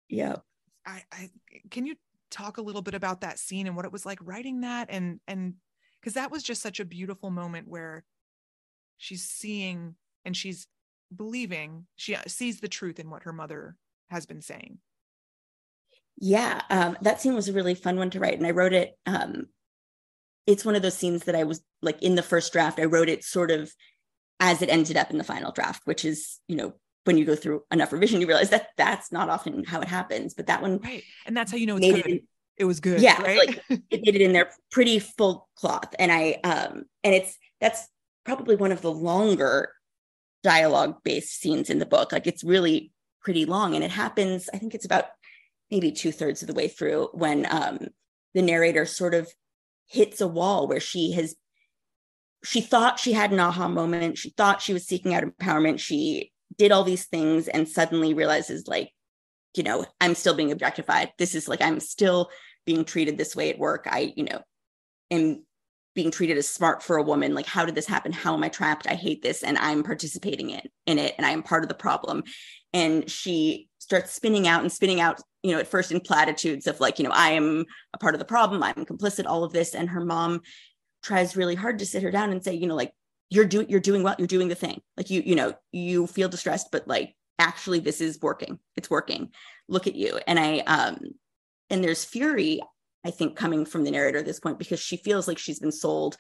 [0.10, 0.38] Yeah
[0.86, 1.30] I, I
[1.70, 1.96] can you
[2.32, 4.88] talk a little bit about that scene and what it was like writing that?
[4.90, 5.56] And and
[6.00, 8.04] because that was just such a beautiful moment where
[8.98, 9.96] she's seeing
[10.26, 10.68] and she's
[11.16, 13.76] believing she sees the truth in what her mother
[14.10, 14.80] has been saying.
[16.18, 18.98] Yeah um, that scene was a really fun one to write and i wrote it
[19.06, 19.48] um,
[20.46, 23.10] it's one of those scenes that i was like in the first draft i wrote
[23.10, 23.72] it sort of
[24.40, 26.74] as it ended up in the final draft which is you know
[27.06, 30.34] when you go through enough revision you realize that that's not often how it happens
[30.34, 32.24] but that one right and that's how you know it's good it,
[32.58, 33.48] it was good yeah right?
[33.48, 37.88] like it made it in there pretty full cloth and i um and it's that's
[38.26, 39.74] probably one of the longer
[40.44, 44.58] dialogue based scenes in the book like it's really pretty long and it happens i
[44.58, 45.06] think it's about
[45.74, 47.88] maybe two thirds of the way through when um,
[48.36, 49.28] the narrator sort of
[49.88, 51.36] hits a wall where she has
[52.44, 54.18] she thought she had an aha moment.
[54.18, 55.80] She thought she was seeking out empowerment.
[55.80, 58.92] She did all these things and suddenly realizes like
[59.56, 61.12] you know i'm still being objectified.
[61.18, 62.30] This is like i'm still
[62.66, 63.88] being treated this way at work.
[63.90, 64.42] I you know
[65.12, 65.44] am
[65.96, 67.36] being treated as smart for a woman.
[67.36, 68.12] Like how did this happen?
[68.12, 68.88] How am i trapped?
[68.88, 71.76] I hate this and i'm participating in in it and i am part of the
[71.76, 72.24] problem.
[72.74, 76.80] And she starts spinning out and spinning out you know, at first in platitudes of
[76.80, 79.76] like, you know, I am a part of the problem, I'm complicit, all of this.
[79.76, 80.42] And her mom
[81.04, 82.94] tries really hard to sit her down and say, you know, like,
[83.30, 84.80] you're doing you're doing well, you're doing the thing.
[84.96, 88.60] Like you, you know, you feel distressed, but like actually this is working.
[88.76, 89.32] It's working.
[89.68, 90.20] Look at you.
[90.28, 91.00] And I um
[91.72, 92.62] and there's fury,
[93.04, 95.72] I think, coming from the narrator at this point because she feels like she's been
[95.72, 96.16] sold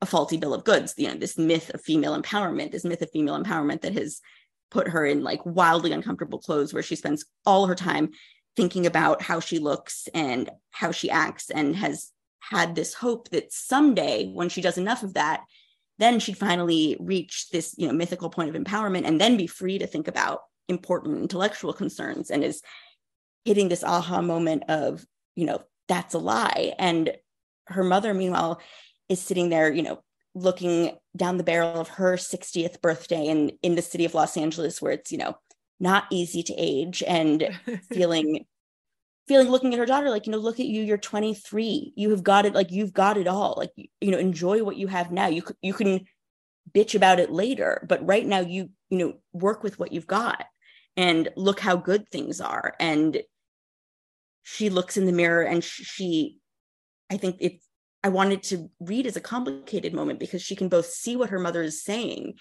[0.00, 0.94] a faulty bill of goods.
[0.96, 4.22] You know, this myth of female empowerment, this myth of female empowerment that has
[4.70, 8.10] put her in like wildly uncomfortable clothes where she spends all her time
[8.56, 13.52] thinking about how she looks and how she acts and has had this hope that
[13.52, 15.42] someday when she does enough of that
[15.98, 19.78] then she'd finally reach this you know mythical point of empowerment and then be free
[19.78, 22.62] to think about important intellectual concerns and is
[23.44, 26.74] hitting this aha moment of you know that's a lie.
[26.78, 27.16] And
[27.68, 28.60] her mother meanwhile
[29.08, 30.02] is sitting there you know
[30.36, 34.82] looking down the barrel of her 60th birthday in in the city of Los Angeles
[34.82, 35.36] where it's you know
[35.80, 37.48] not easy to age and
[37.90, 38.44] feeling
[39.26, 42.22] feeling looking at her daughter like you know look at you you're 23 you have
[42.22, 43.54] got it like you've got it all.
[43.56, 45.26] Like you know enjoy what you have now.
[45.26, 46.04] You you can
[46.74, 50.44] bitch about it later but right now you you know work with what you've got
[50.96, 52.74] and look how good things are.
[52.78, 53.22] And
[54.42, 56.38] she looks in the mirror and she
[57.10, 57.65] i think it's
[58.06, 61.40] i wanted to read as a complicated moment because she can both see what her
[61.40, 62.34] mother is saying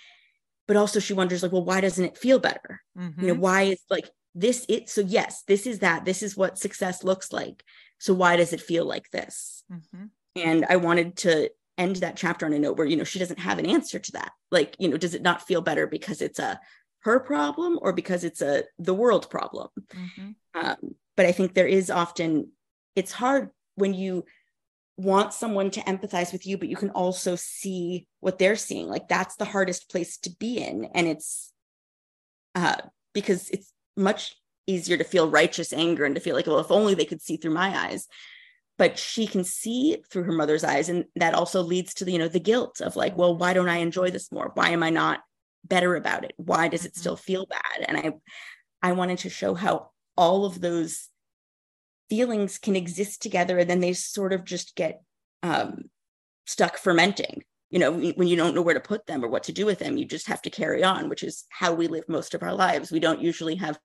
[0.67, 3.19] but also she wonders like well why doesn't it feel better mm-hmm.
[3.19, 3.41] you know mm-hmm.
[3.41, 7.34] why is like this it so yes this is that this is what success looks
[7.34, 7.63] like
[7.97, 10.06] so why does it feel like this mm-hmm.
[10.36, 13.39] and i wanted to end that chapter on a note where you know she doesn't
[13.39, 16.39] have an answer to that like you know does it not feel better because it's
[16.39, 16.60] a
[16.99, 20.32] her problem or because it's a the world problem mm-hmm.
[20.56, 22.49] um, but i think there is often
[22.95, 24.25] it's hard when you
[24.97, 28.88] want someone to empathize with you, but you can also see what they're seeing.
[28.88, 30.86] Like that's the hardest place to be in.
[30.93, 31.51] And it's
[32.53, 32.77] uh,
[33.13, 34.36] because it's much
[34.67, 37.38] easier to feel righteous anger and to feel like, well, if only they could see
[37.38, 38.08] through my eyes.
[38.77, 40.89] But she can see through her mother's eyes.
[40.89, 43.69] And that also leads to the, you know, the guilt of like, well, why don't
[43.69, 44.51] I enjoy this more?
[44.53, 45.21] Why am I not
[45.63, 46.34] better about it?
[46.38, 46.99] Why does it mm-hmm.
[46.99, 47.86] still feel bad?
[47.88, 48.12] And I
[48.81, 51.10] I wanted to show how all of those
[52.10, 55.01] feelings can exist together and then they sort of just get
[55.43, 55.85] um,
[56.45, 57.43] stuck fermenting.
[57.71, 59.79] You know when you don't know where to put them or what to do with
[59.79, 62.53] them you just have to carry on which is how we live most of our
[62.53, 62.91] lives.
[62.91, 63.79] We don't usually have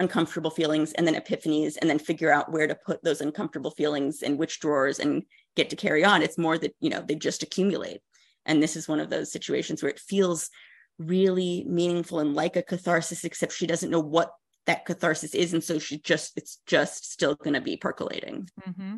[0.00, 4.22] uncomfortable feelings and then epiphanies and then figure out where to put those uncomfortable feelings
[4.22, 5.22] in which drawers and
[5.56, 6.22] get to carry on.
[6.22, 8.00] It's more that you know they just accumulate.
[8.46, 10.50] And this is one of those situations where it feels
[10.98, 14.32] really meaningful and like a catharsis except she doesn't know what
[14.66, 18.48] that catharsis is and so she just it's just still going to be percolating.
[18.66, 18.96] Mm-hmm.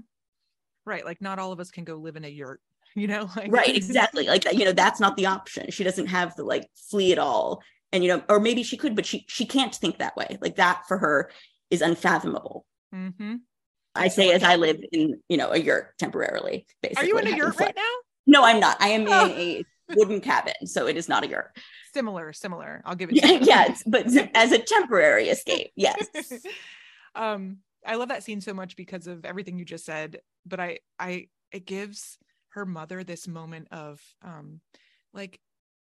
[0.84, 2.60] right like not all of us can go live in a yurt
[2.94, 5.70] you know like right exactly like that you know that's not the option.
[5.70, 8.96] She doesn't have the like flee at all and you know or maybe she could
[8.96, 10.38] but she she can't think that way.
[10.40, 11.30] Like that for her
[11.70, 12.66] is unfathomable.
[12.94, 13.36] Mm-hmm.
[13.94, 17.26] i say as i live in you know a yurt temporarily basically are you in
[17.32, 17.92] a yurt right now?
[18.26, 18.76] No i'm not.
[18.80, 19.64] I am in a
[19.94, 21.56] wooden cabin so it is not a yurt.
[21.94, 22.82] Similar similar.
[22.84, 26.06] I'll give it yeah, yeah but as a temporary escape yes.
[27.14, 30.78] Um i love that scene so much because of everything you just said but i
[31.00, 32.16] i it gives
[32.50, 34.60] her mother this moment of um
[35.12, 35.40] like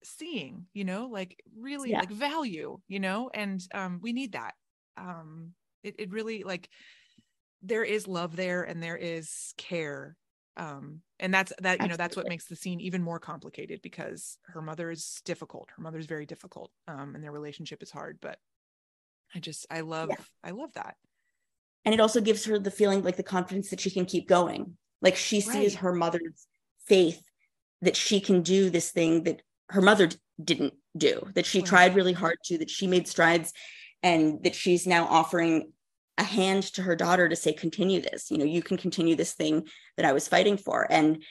[0.04, 2.00] seeing you know like really yeah.
[2.00, 4.54] like value you know and um we need that.
[4.98, 6.70] Um it, it really like
[7.62, 10.16] there is love there and there is care
[10.58, 14.38] um and that's that you know that's what makes the scene even more complicated because
[14.44, 18.38] her mother is difficult her mother's very difficult um and their relationship is hard but
[19.34, 20.18] i just i love yeah.
[20.44, 20.96] i love that
[21.86, 24.78] and it also gives her the feeling like the confidence that she can keep going
[25.02, 25.82] like she sees right.
[25.82, 26.48] her mother's
[26.88, 27.22] faith
[27.82, 30.10] that she can do this thing that her mother
[30.44, 31.68] didn't do, that she right.
[31.68, 33.54] tried really hard to, that she made strides,
[34.02, 35.72] and that she's now offering
[36.18, 38.30] a hand to her daughter to say, continue this.
[38.30, 40.86] You know, you can continue this thing that I was fighting for.
[40.92, 41.24] And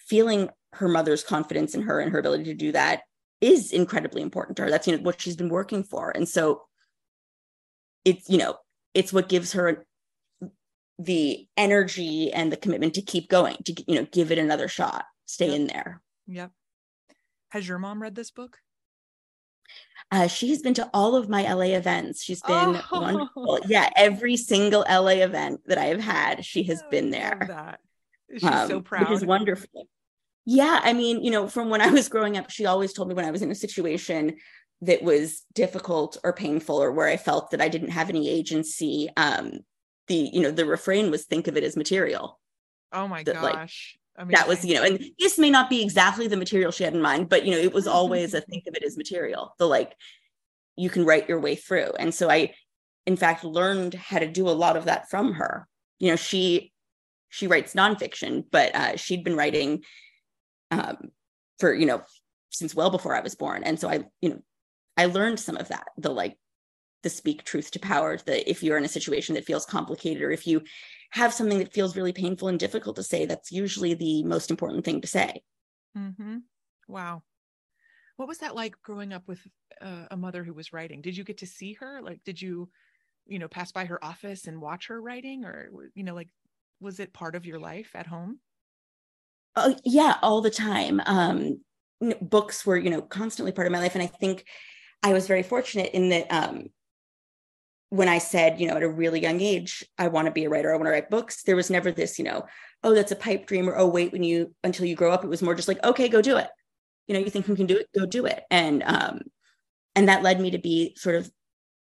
[0.00, 3.02] feeling her mother's confidence in her and her ability to do that
[3.40, 4.70] is incredibly important to her.
[4.70, 6.10] That's you know what she's been working for.
[6.10, 6.62] And so
[8.04, 8.56] it's, you know,
[8.94, 9.86] it's what gives her
[10.98, 15.04] the energy and the commitment to keep going to you know give it another shot
[15.26, 15.56] stay yep.
[15.56, 16.50] in there yep
[17.50, 18.58] has your mom read this book
[20.10, 22.22] uh, she has been to all of my LA events.
[22.22, 23.00] She's been oh.
[23.00, 23.60] wonderful.
[23.66, 27.78] Yeah, every single LA event that I have had, she has oh, been there.
[28.32, 29.10] She's um, so proud.
[29.10, 29.86] Which is wonderful.
[30.44, 33.14] Yeah, I mean, you know, from when I was growing up, she always told me
[33.14, 34.36] when I was in a situation
[34.80, 39.10] that was difficult or painful or where I felt that I didn't have any agency,
[39.16, 39.58] um,
[40.08, 42.40] the you know the refrain was think of it as material
[42.92, 43.96] oh my that, gosh
[44.30, 47.00] that was you know and this may not be exactly the material she had in
[47.00, 49.94] mind but you know it was always a think of it as material the like
[50.78, 51.92] you can write your way through.
[51.98, 52.54] And so i
[53.04, 55.66] in fact learned how to do a lot of that from her.
[55.98, 56.72] You know she
[57.28, 59.82] she writes nonfiction but uh, she'd been writing
[60.70, 61.10] um,
[61.58, 62.02] for you know
[62.50, 63.64] since well before i was born.
[63.64, 64.40] And so i you know
[64.96, 66.38] i learned some of that the like
[67.02, 70.30] the speak truth to power that if you're in a situation that feels complicated or
[70.30, 70.62] if you
[71.10, 74.84] have something that feels really painful and difficult to say that's usually the most important
[74.84, 75.42] thing to say.
[75.96, 76.38] Mm-hmm.
[76.86, 77.22] wow.
[78.16, 79.40] What was that like growing up with
[79.80, 81.00] uh, a mother who was writing?
[81.00, 82.00] Did you get to see her?
[82.02, 82.68] Like did you
[83.26, 86.28] you know pass by her office and watch her writing or you know like
[86.80, 88.40] was it part of your life at home?
[89.56, 91.00] Oh yeah all the time.
[91.06, 91.60] Um
[92.20, 94.44] books were you know constantly part of my life and i think
[95.02, 96.66] i was very fortunate in that um
[97.90, 100.50] when I said, you know, at a really young age, I want to be a
[100.50, 102.46] writer, I want to write books, there was never this, you know,
[102.82, 105.28] oh, that's a pipe dream or oh, wait, when you until you grow up, it
[105.30, 106.48] was more just like, okay, go do it.
[107.06, 108.42] You know, you think you can do it, go do it.
[108.50, 109.20] And um,
[109.94, 111.30] and that led me to be sort of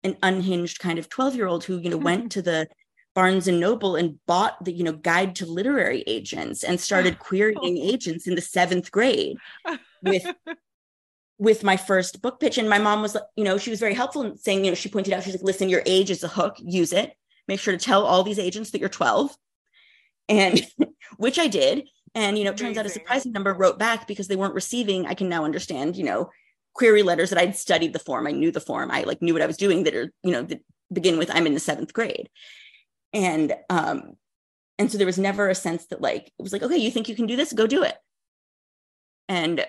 [0.04, 2.68] an unhinged kind of 12 year old who, you know, went to the
[3.14, 7.78] Barnes and Noble and bought the, you know, guide to literary agents and started querying
[7.78, 9.38] agents in the seventh grade
[10.02, 10.26] with
[11.42, 12.60] with my first book pitch.
[12.60, 14.89] And my mom was, you know, she was very helpful in saying, you know, she
[14.89, 17.14] pointed out, she's like, listen, your age is a hook, use it.
[17.48, 19.36] Make sure to tell all these agents that you're 12.
[20.30, 20.62] And
[21.18, 21.89] which I did.
[22.14, 25.08] And, you know, it turns out a surprising number wrote back because they weren't receiving,
[25.08, 26.30] I can now understand, you know,
[26.76, 28.28] query letters that I'd studied the form.
[28.28, 28.92] I knew the form.
[28.92, 30.62] I like knew what I was doing that are, you know, that
[30.94, 32.30] begin with, I'm in the seventh grade.
[33.14, 34.14] And, um,
[34.78, 37.10] and so there was never a sense that like, it was like, okay, you think
[37.10, 37.52] you can do this?
[37.52, 37.96] Go do it.
[39.28, 39.66] And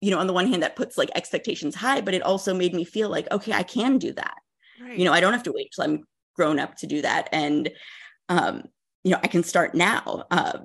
[0.00, 2.74] you know on the one hand that puts like expectations high but it also made
[2.74, 4.36] me feel like okay i can do that.
[4.80, 4.98] Right.
[4.98, 7.28] you know i don't have to wait till i'm grown up to do that.
[7.32, 7.70] And
[8.28, 8.64] um
[9.04, 10.24] you know i can start now.
[10.30, 10.58] Uh,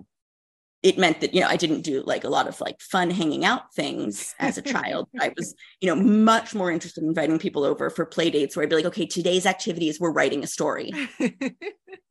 [0.83, 3.45] it meant that you know i didn't do like a lot of like fun hanging
[3.45, 5.07] out things as a child.
[5.19, 8.63] I was you know much more interested in inviting people over for play dates where
[8.63, 10.91] i'd be like okay today's activity is we're writing a story.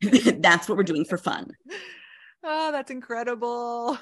[0.03, 1.51] That's what we're doing for fun.
[2.43, 3.99] Oh that's incredible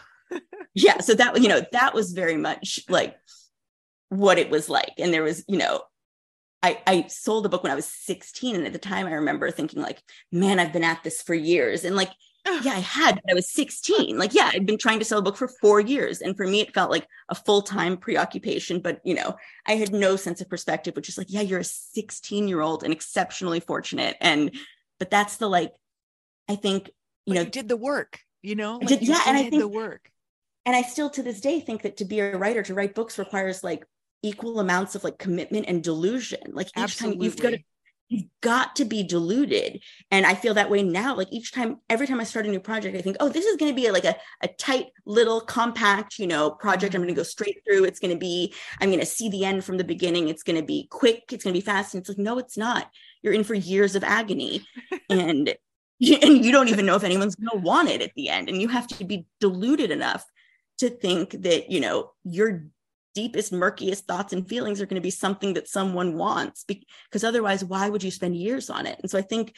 [0.74, 3.16] yeah so that you know that was very much like
[4.08, 5.82] what it was like and there was you know
[6.62, 8.56] I, I sold a book when I was 16.
[8.56, 10.02] And at the time, I remember thinking, like,
[10.32, 11.84] man, I've been at this for years.
[11.84, 12.10] And like,
[12.62, 14.18] yeah, I had, but I was 16.
[14.18, 16.20] Like, yeah, I'd been trying to sell a book for four years.
[16.20, 18.80] And for me, it felt like a full time preoccupation.
[18.80, 21.64] But, you know, I had no sense of perspective, which is like, yeah, you're a
[21.64, 24.16] 16 year old and exceptionally fortunate.
[24.20, 24.54] And,
[24.98, 25.72] but that's the like,
[26.48, 26.88] I think,
[27.26, 29.20] you but know, you did the work, you know, like did, yeah.
[29.26, 30.10] And I think the work
[30.68, 33.18] and i still to this day think that to be a writer to write books
[33.18, 33.82] requires like
[34.22, 36.40] equal amounts of like commitment and delusion.
[36.52, 37.16] Like each Absolutely.
[37.16, 37.58] time you've got to
[38.10, 39.82] you've got to be deluded.
[40.10, 41.14] And i feel that way now.
[41.14, 43.56] Like each time every time i start a new project i think oh this is
[43.56, 46.94] going to be a, like a, a tight little compact you know project.
[46.94, 47.84] I'm going to go straight through.
[47.84, 50.28] It's going to be i'm going to see the end from the beginning.
[50.28, 51.24] It's going to be quick.
[51.32, 51.94] It's going to be fast.
[51.94, 52.90] And it's like no it's not.
[53.22, 54.66] You're in for years of agony.
[55.10, 55.48] And
[56.22, 58.48] and you don't even know if anyone's going to want it at the end.
[58.48, 60.24] And you have to be deluded enough
[60.78, 62.64] to think that you know your
[63.14, 67.64] deepest murkiest thoughts and feelings are going to be something that someone wants because otherwise
[67.64, 69.54] why would you spend years on it and so i think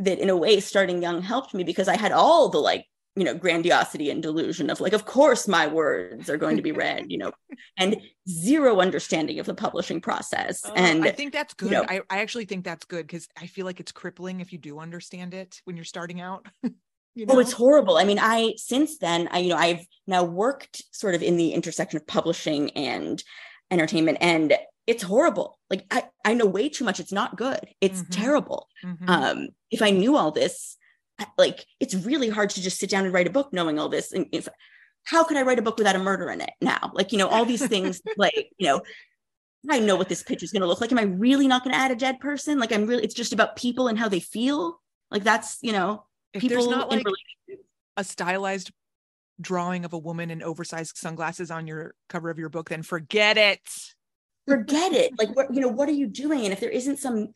[0.00, 2.84] that in a way starting young helped me because i had all the like
[3.16, 6.72] you know grandiosity and delusion of like of course my words are going to be
[6.72, 7.30] read you know
[7.78, 7.96] and
[8.28, 11.70] zero understanding of the publishing process Oh, and I think that's good.
[11.70, 14.52] you know- I, I actually think that's good because I feel like it's crippling if
[14.52, 16.48] you do understand it when you're starting out.
[17.14, 17.96] you Oh, it's horrible.
[17.96, 21.52] I mean, I since then, I you know, I've now worked sort of in the
[21.52, 23.22] intersection of publishing and
[23.70, 24.54] entertainment, and
[24.86, 25.58] it's horrible.
[25.70, 27.00] Like I, I know way too much.
[27.00, 27.60] It's not good.
[27.80, 28.10] It's Mhm.
[28.10, 28.68] terrible.
[28.84, 29.08] Mhm.
[29.08, 30.76] Um, if I knew all this,
[31.38, 34.12] like it's really hard to just sit down and write a book knowing all this.
[34.12, 34.48] And if
[35.04, 36.90] how could I write a book without a murder in it now?
[36.94, 38.80] Like, you know, all these things, like, you know,
[39.70, 40.92] I know what this pitch is going to look like.
[40.92, 42.58] Am I really not going to add a dead person?
[42.58, 44.80] Like, I'm really, it's just about people and how they feel.
[45.10, 46.04] Like, that's, you know,
[46.34, 47.04] if people there's not like
[47.96, 48.72] a stylized
[49.40, 53.36] drawing of a woman in oversized sunglasses on your cover of your book, then forget
[53.36, 53.60] it.
[54.46, 55.12] forget it.
[55.18, 56.44] Like what you know what are you doing?
[56.44, 57.28] And if there isn't some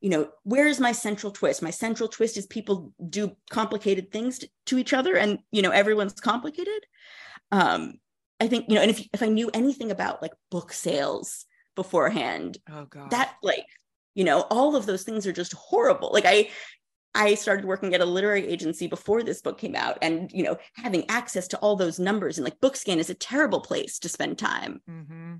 [0.00, 1.62] you know where is my central twist?
[1.62, 5.70] My central twist is people do complicated things to, to each other and you know
[5.70, 6.84] everyone's complicated.
[7.52, 7.94] Um
[8.40, 11.44] i think you know and if if i knew anything about like book sales
[11.74, 13.10] beforehand Oh god.
[13.10, 13.66] that like
[14.14, 16.10] you know all of those things are just horrible.
[16.12, 16.50] Like i
[17.18, 20.56] i started working at a literary agency before this book came out and you know
[20.74, 24.38] having access to all those numbers and like bookscan is a terrible place to spend
[24.38, 25.34] time hmm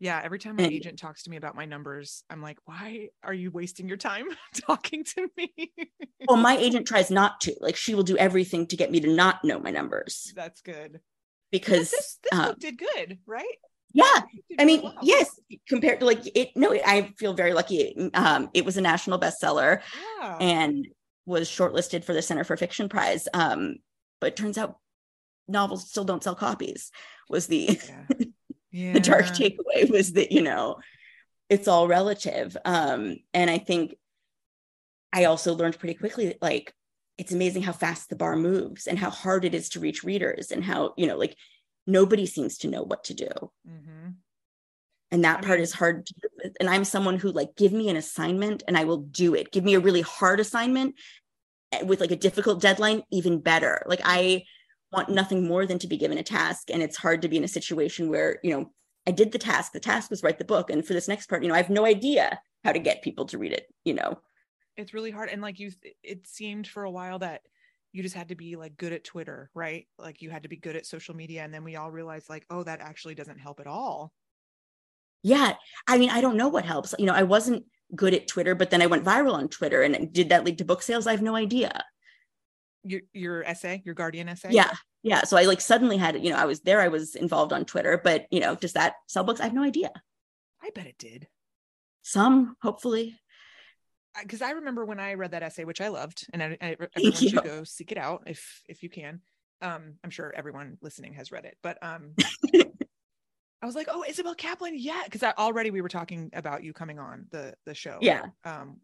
[0.00, 3.08] Yeah, every time my And- agent talks to me about my numbers, I'm like, why
[3.24, 4.26] are you wasting your time
[4.68, 5.50] talking to me?
[6.28, 9.10] well my agent tries not to like she will do everything to get me to
[9.22, 10.92] not know my numbers That's good.
[10.92, 11.00] But
[11.50, 13.58] because this this um, book did good, right?
[13.94, 14.22] Yeah
[14.58, 14.94] i mean well.
[15.02, 19.18] yes compared to like it no i feel very lucky um it was a national
[19.18, 19.80] bestseller
[20.20, 20.36] Yeah.
[20.40, 20.86] and
[21.26, 23.76] was shortlisted for the center for fiction prize um
[24.20, 24.78] but turns out
[25.46, 26.90] novels still don't sell copies
[27.28, 28.04] was the yeah.
[28.70, 28.92] yeah.
[28.94, 30.76] the dark takeaway was that you know
[31.48, 33.94] it's all relative um and i think
[35.12, 36.74] i also learned pretty quickly that like
[37.16, 40.50] it's amazing how fast the bar moves and how hard it is to reach readers
[40.52, 41.36] and how you know like
[41.88, 43.30] nobody seems to know what to do
[43.66, 44.14] Mhm.
[45.10, 46.52] and that I part mean- is hard to do with.
[46.60, 49.64] and i'm someone who like give me an assignment and i will do it give
[49.64, 50.94] me a really hard assignment
[51.72, 54.44] eh, with like a difficult deadline even better like i
[54.92, 57.44] want nothing more than to be given a task and it's hard to be in
[57.44, 58.70] a situation where you know
[59.06, 61.42] i did the task the task was write the book and for this next part
[61.42, 64.10] you know i have no idea how to get people to read it you know
[64.76, 65.28] It's really hard.
[65.32, 65.72] And like you,
[66.04, 67.40] it seemed for a while that
[67.92, 69.86] you just had to be like good at Twitter, right?
[69.98, 71.42] Like you had to be good at social media.
[71.44, 74.12] And then we all realized, like, oh, that actually doesn't help at all.
[75.22, 75.54] yeah
[75.88, 77.64] i mean i don't know what helps you know i wasn't
[77.94, 80.64] good at twitter but then i went viral on twitter and did that lead to
[80.64, 81.82] book sales i have no idea
[82.84, 84.50] Your your essay, your Guardian essay.
[84.52, 84.70] yeah
[85.02, 87.64] yeah so i like suddenly had you know i was there i was involved on
[87.64, 89.90] twitter but you know does that sell books i have no idea
[90.62, 91.26] I bet it did.
[92.02, 93.18] some hopefully
[94.22, 97.12] because I remember when I read that essay, which I loved, and I, I, everyone
[97.20, 99.20] should go seek it out if if you can.
[99.60, 102.14] Um, I'm sure everyone listening has read it, but um,
[102.54, 106.98] I was like, oh, Isabel Kaplan, yeah, because already we were talking about you coming
[106.98, 108.26] on the the show, Yeah.
[108.44, 108.80] um,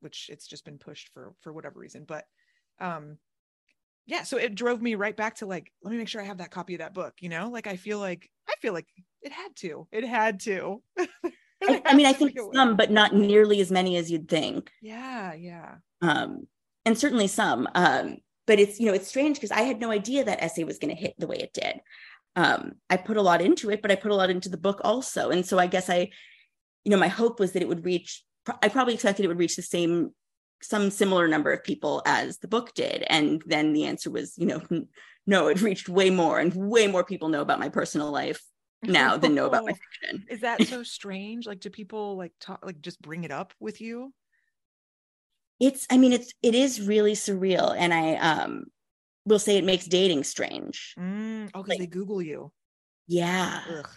[0.00, 2.24] which it's just been pushed for for whatever reason, but
[2.80, 3.16] um,
[4.06, 6.38] yeah, so it drove me right back to like, let me make sure I have
[6.38, 8.86] that copy of that book, you know, like I feel like I feel like
[9.22, 10.82] it had to, it had to.
[11.70, 12.54] I, I mean i think make it work.
[12.54, 15.76] some but not nearly as many as you'd think yeah, yeah.
[16.02, 16.46] um
[16.84, 20.24] and certainly some um but it's you know it's strange because i had no idea
[20.24, 21.80] that essay was going to hit the way it did
[22.36, 24.80] um i put a lot into it but i put a lot into the book
[24.84, 26.08] also and so i guess i
[26.84, 28.24] you know my hope was that it would reach
[28.62, 30.10] i probably expected it would reach the same
[30.62, 34.46] some similar number of people as the book did and then the answer was you
[34.46, 34.60] know
[35.26, 38.42] no it reached way more and way more people know about my personal life
[38.82, 39.72] now than know about my
[40.02, 41.46] fiction Is that so strange?
[41.46, 44.12] Like, do people like talk, like just bring it up with you?
[45.62, 48.64] it's i mean it's it is really surreal and i um
[49.26, 52.50] will say it makes dating strange Mm, oh, because Like- they Google you.
[53.06, 53.88] yeah Ugh.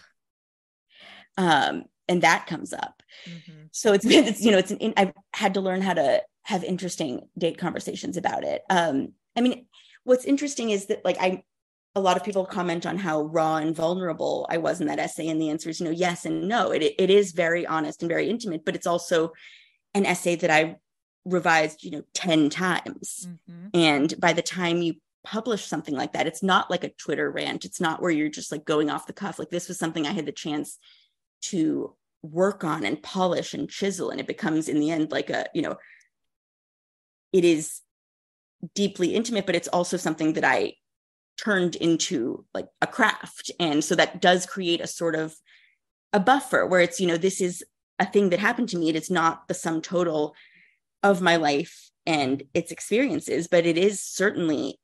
[1.37, 3.69] um and that comes up Mhm.
[3.71, 6.21] so it's been it's you know it's an in, i've had to learn how to
[6.43, 9.65] have interesting date conversations about it um i mean
[10.03, 11.43] what's interesting is that like i
[11.95, 15.27] a lot of people comment on how raw and vulnerable i was in that essay
[15.27, 18.09] and the answer is you know yes and no it, it is very honest and
[18.09, 19.31] very intimate but it's also
[19.93, 20.77] an essay that I
[21.25, 23.27] revised, you know, 10 times.
[23.27, 23.67] Mm-hmm.
[23.73, 27.65] And by the time you publish something like that, it's not like a Twitter rant.
[27.65, 29.39] It's not where you're just like going off the cuff.
[29.39, 30.77] Like this was something I had the chance
[31.43, 34.09] to work on and polish and chisel.
[34.09, 35.77] And it becomes in the end like a, you know,
[37.31, 37.81] it is
[38.75, 40.73] deeply intimate, but it's also something that I
[41.37, 43.51] turned into like a craft.
[43.59, 45.35] And so that does create a sort of
[46.11, 47.63] a buffer where it's, you know, this is
[47.99, 48.89] a thing that happened to me.
[48.89, 50.35] And it's not the sum total
[51.01, 54.79] of my life and its experiences, but it is certainly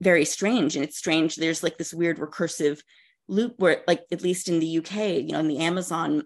[0.00, 0.76] very strange.
[0.76, 1.36] And it's strange.
[1.36, 2.80] There's like this weird recursive
[3.28, 6.24] loop where, like, at least in the UK, you know, in the Amazon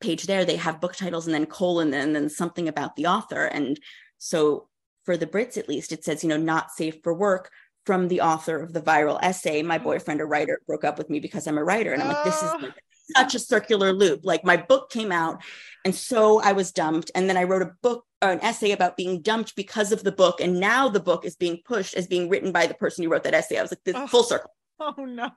[0.00, 3.44] page there, they have book titles and then colon and then something about the author.
[3.44, 3.78] And
[4.18, 4.68] so
[5.04, 7.50] for the Brits, at least, it says, you know, not safe for work
[7.88, 9.62] from the author of the viral essay.
[9.62, 9.82] My mm.
[9.82, 11.94] boyfriend, a writer, broke up with me because I'm a writer.
[11.94, 12.68] And I'm like, this is oh.
[13.16, 14.20] such a circular loop.
[14.24, 15.42] Like my book came out,
[15.86, 17.10] and so I was dumped.
[17.14, 20.12] And then I wrote a book or an essay about being dumped because of the
[20.12, 20.42] book.
[20.42, 23.24] And now the book is being pushed as being written by the person who wrote
[23.24, 23.56] that essay.
[23.56, 24.06] I was like, this oh.
[24.06, 24.50] full circle.
[24.78, 25.30] Oh no.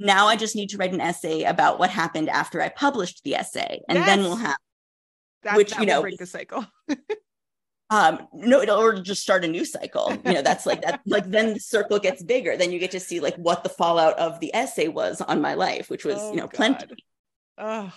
[0.00, 3.36] now I just need to write an essay about what happened after I published the
[3.36, 3.82] essay.
[3.88, 4.06] And yes.
[4.06, 4.58] then we'll have
[5.44, 6.66] that, which that you know break the cycle.
[7.92, 11.52] um no or just start a new cycle you know that's like that like then
[11.52, 12.56] the circle gets bigger.
[12.56, 15.54] Then you get to see like what the fallout of the essay was on my
[15.54, 16.54] life which was oh, you know God.
[16.54, 17.04] plenty.
[17.58, 17.92] Oh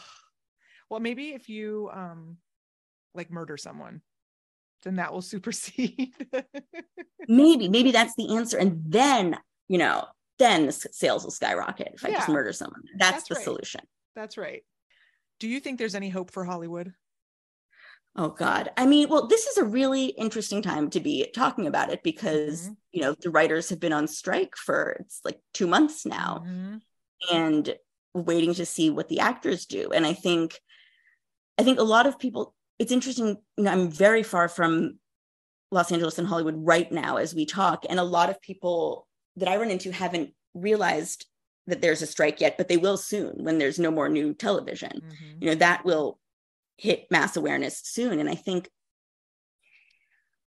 [0.89, 2.38] well maybe if you um
[3.14, 4.02] like murder someone
[4.84, 6.14] then that will supersede.
[7.28, 8.60] Maybe maybe that's the answer.
[8.60, 9.36] And then
[9.68, 10.06] you know
[10.38, 12.84] then the sales will skyrocket if i just murder someone.
[13.00, 13.43] That's, that's the right.
[13.43, 13.82] solution.
[14.16, 14.62] That's right.
[15.39, 16.93] Do you think there's any hope for hollywood
[18.16, 18.72] Oh God.
[18.78, 22.63] I mean, well, this is a really interesting time to be talking about it because,
[22.63, 22.74] mm-hmm.
[22.93, 26.43] you know, the writers have been on strike for it's like 2 months now.
[26.45, 26.78] Mm-hmm.
[27.32, 27.76] And
[28.13, 29.91] waiting to see what the actors do.
[29.91, 30.59] And I think
[31.57, 34.99] I think a lot of people it's interesting, you know, I'm very far from
[35.72, 39.07] Los Angeles and Hollywood right now as we talk and a lot of people
[39.38, 41.26] that I run into haven't realized
[41.68, 44.91] that there's a strike yet, but they will soon when there's no more new television.
[44.91, 45.38] Mm-hmm.
[45.41, 46.20] You know, that will
[46.78, 48.19] hit mass awareness soon.
[48.19, 48.69] And i think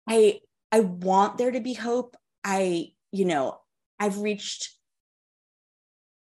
[0.08, 0.40] i
[0.72, 2.16] i want there to be hope.
[2.44, 3.60] I you know
[3.98, 4.70] i've reached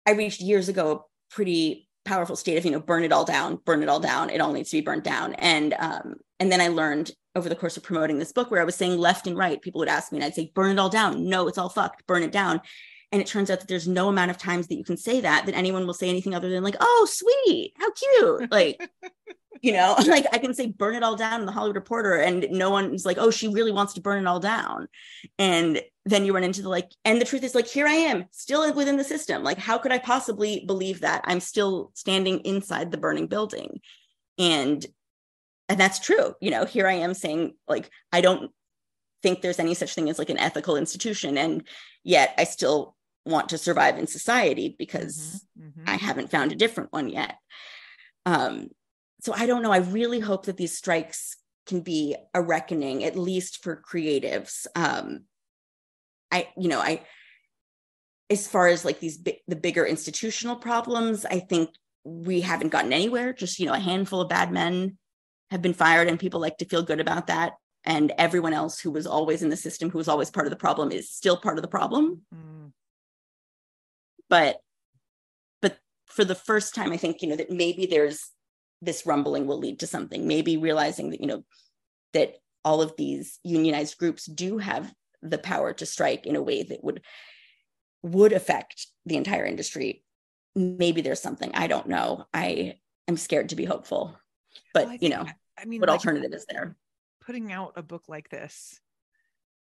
[0.06, 3.60] i reached years ago a pretty powerful state of you know burn it all down
[3.66, 4.30] burn it all down.
[4.30, 5.34] It all needs to be burnt down.
[5.36, 8.66] And um and then i learned over the course of promoting this book where i
[8.66, 10.90] was saying left and right people would ask me and i'd say burn it all
[10.90, 11.30] down.
[11.30, 12.06] No it's all fucked.
[12.08, 12.62] Burn it down
[13.12, 15.46] and it turns out that there's no amount of times that you can say that
[15.46, 18.90] that anyone will say anything other than like oh sweet how cute like
[19.62, 22.48] you know like i can say burn it all down in the hollywood reporter and
[22.52, 24.88] no one's like oh she really wants to burn it all down
[25.38, 28.26] and then you run into the like and the truth is like here i am
[28.32, 31.22] still within the system like how could i possibly believe that?
[31.26, 33.82] I'm still standing inside the burning building
[34.40, 34.84] and
[35.70, 38.52] and that's true you know here i am saying like i don't
[39.22, 41.68] think there's any such thing as like an ethical institution and
[42.04, 42.96] yet i still
[43.26, 45.90] want to survive in society because mm-hmm, mm-hmm.
[45.90, 47.36] i haven't found a different one yet
[48.26, 48.70] um
[49.22, 49.72] so I don't know.
[49.72, 54.66] I really hope that these strikes can be a reckoning, at least for creatives.
[54.76, 55.26] Um,
[56.32, 57.02] I, you know, I,
[58.30, 61.70] as far as like these the bigger institutional problems, I think
[62.04, 63.32] we haven't gotten anywhere.
[63.32, 64.98] Just you know, a handful of bad men
[65.52, 67.54] have been fired, and people like to feel good about that.
[67.84, 70.56] And everyone else who was always in the system, who was always part of the
[70.56, 72.22] problem, is still part of the problem.
[72.34, 72.72] Mm.
[74.32, 74.58] But,
[75.62, 75.78] but
[76.08, 78.32] for the first time, I think you know that maybe there's
[78.82, 80.28] this rumbling will lead to something.
[80.28, 81.44] Maybe realizing that you know
[82.14, 86.64] that all of these unionized groups do have the power to strike in a way
[86.64, 87.04] that would
[88.02, 90.04] would affect the entire industry.
[90.56, 91.52] Maybe there's something.
[91.54, 92.26] I don't know.
[92.34, 94.18] I am scared to be hopeful
[94.74, 95.26] but well, you know
[95.58, 96.76] i mean what like alternative is there?
[97.22, 98.80] putting out a book like this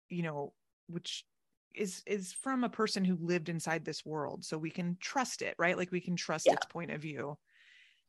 [0.09, 0.53] you know
[0.88, 1.24] which
[1.74, 5.54] is is from a person who lived inside this world so we can trust it
[5.58, 6.52] right like we can trust yeah.
[6.52, 7.36] its point of view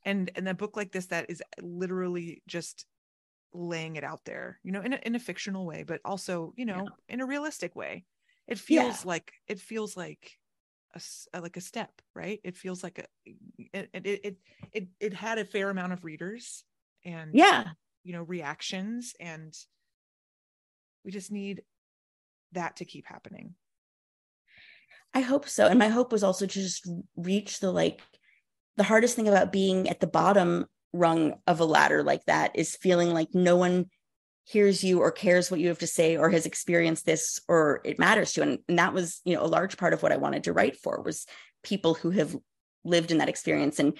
[0.06, 2.86] and and a book like this that is literally just
[3.54, 6.66] laying it out there you know in a, in a fictional way but also you
[6.66, 7.14] know yeah.
[7.14, 8.04] in a realistic way
[8.48, 9.10] it feels yeah.
[9.10, 10.32] like it feels like
[10.96, 11.02] a,
[11.34, 13.06] a, uh, like a step right it feels like a
[13.74, 14.38] it, it it
[14.72, 16.64] it it had a fair amount of readers
[17.06, 17.66] and yeah
[18.04, 19.56] you know reactions and
[21.06, 21.62] we just need
[22.54, 23.56] that to keep happening.
[25.14, 25.68] I hope so.
[25.68, 28.02] And my hope was also to just reach the like
[28.78, 32.76] the hardest thing about being at the bottom rung of a ladder like that is
[32.76, 33.86] feeling like no one
[34.46, 37.98] hears you or cares what you have to say or has experienced this or it
[37.98, 40.44] matters to and, and that was you know a large part of what i wanted
[40.44, 41.26] to write for was
[41.64, 42.36] people who have
[42.84, 43.80] lived in that experience.
[43.80, 43.98] And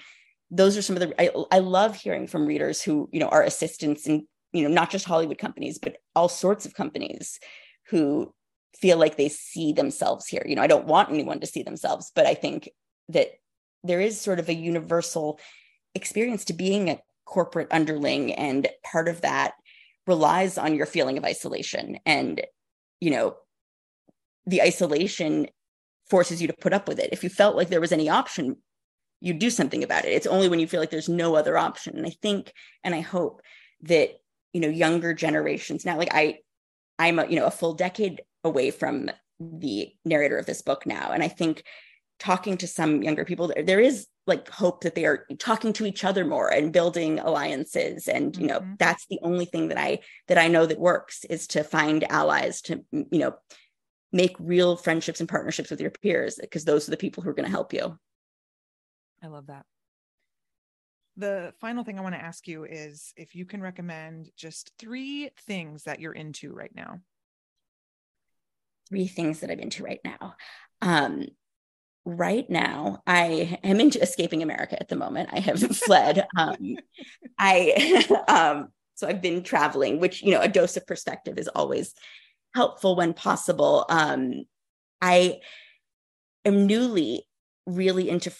[0.50, 3.42] those are some of the I, I love hearing from readers who you know are
[3.42, 7.40] assistants in you know, not just Hollywood companies, but all sorts of companies
[7.88, 8.32] who
[8.80, 10.44] feel like they see themselves here.
[10.46, 12.68] You know, I don't want anyone to see themselves, but I think
[13.08, 13.28] that
[13.82, 15.38] there is sort of a universal
[15.94, 18.32] experience to being a corporate underling.
[18.32, 19.54] And part of that
[20.06, 21.98] relies on your feeling of isolation.
[22.04, 22.42] And,
[23.00, 23.36] you know,
[24.46, 25.48] the isolation
[26.10, 27.10] forces you to put up with it.
[27.12, 28.56] If you felt like there was any option,
[29.20, 30.12] you do something about it.
[30.12, 31.96] It's only when you feel like there's no other option.
[31.96, 32.52] And I think
[32.82, 33.40] and I hope
[33.82, 34.10] that,
[34.52, 36.38] you know, younger generations now, like I,
[36.98, 41.10] I'm a, you know, a full decade away from the narrator of this book now.
[41.10, 41.64] And I think
[42.20, 45.84] talking to some younger people, there, there is like hope that they are talking to
[45.84, 48.08] each other more and building alliances.
[48.08, 48.74] And, you know, mm-hmm.
[48.78, 52.62] that's the only thing that I that I know that works is to find allies
[52.62, 53.34] to, you know,
[54.12, 57.34] make real friendships and partnerships with your peers, because those are the people who are
[57.34, 57.98] going to help you.
[59.22, 59.66] I love that.
[61.16, 65.30] The final thing I want to ask you is if you can recommend just three
[65.46, 67.00] things that you're into right now
[68.88, 70.34] three things that I'm into right now.
[70.82, 71.26] Um,
[72.04, 75.30] right now, I am into escaping America at the moment.
[75.32, 76.26] I have fled.
[76.36, 76.76] Um,
[77.38, 81.94] I um, so I've been traveling, which you know, a dose of perspective is always
[82.54, 83.86] helpful when possible.
[83.88, 84.44] Um,
[85.00, 85.40] I
[86.44, 87.26] am newly
[87.66, 88.32] really into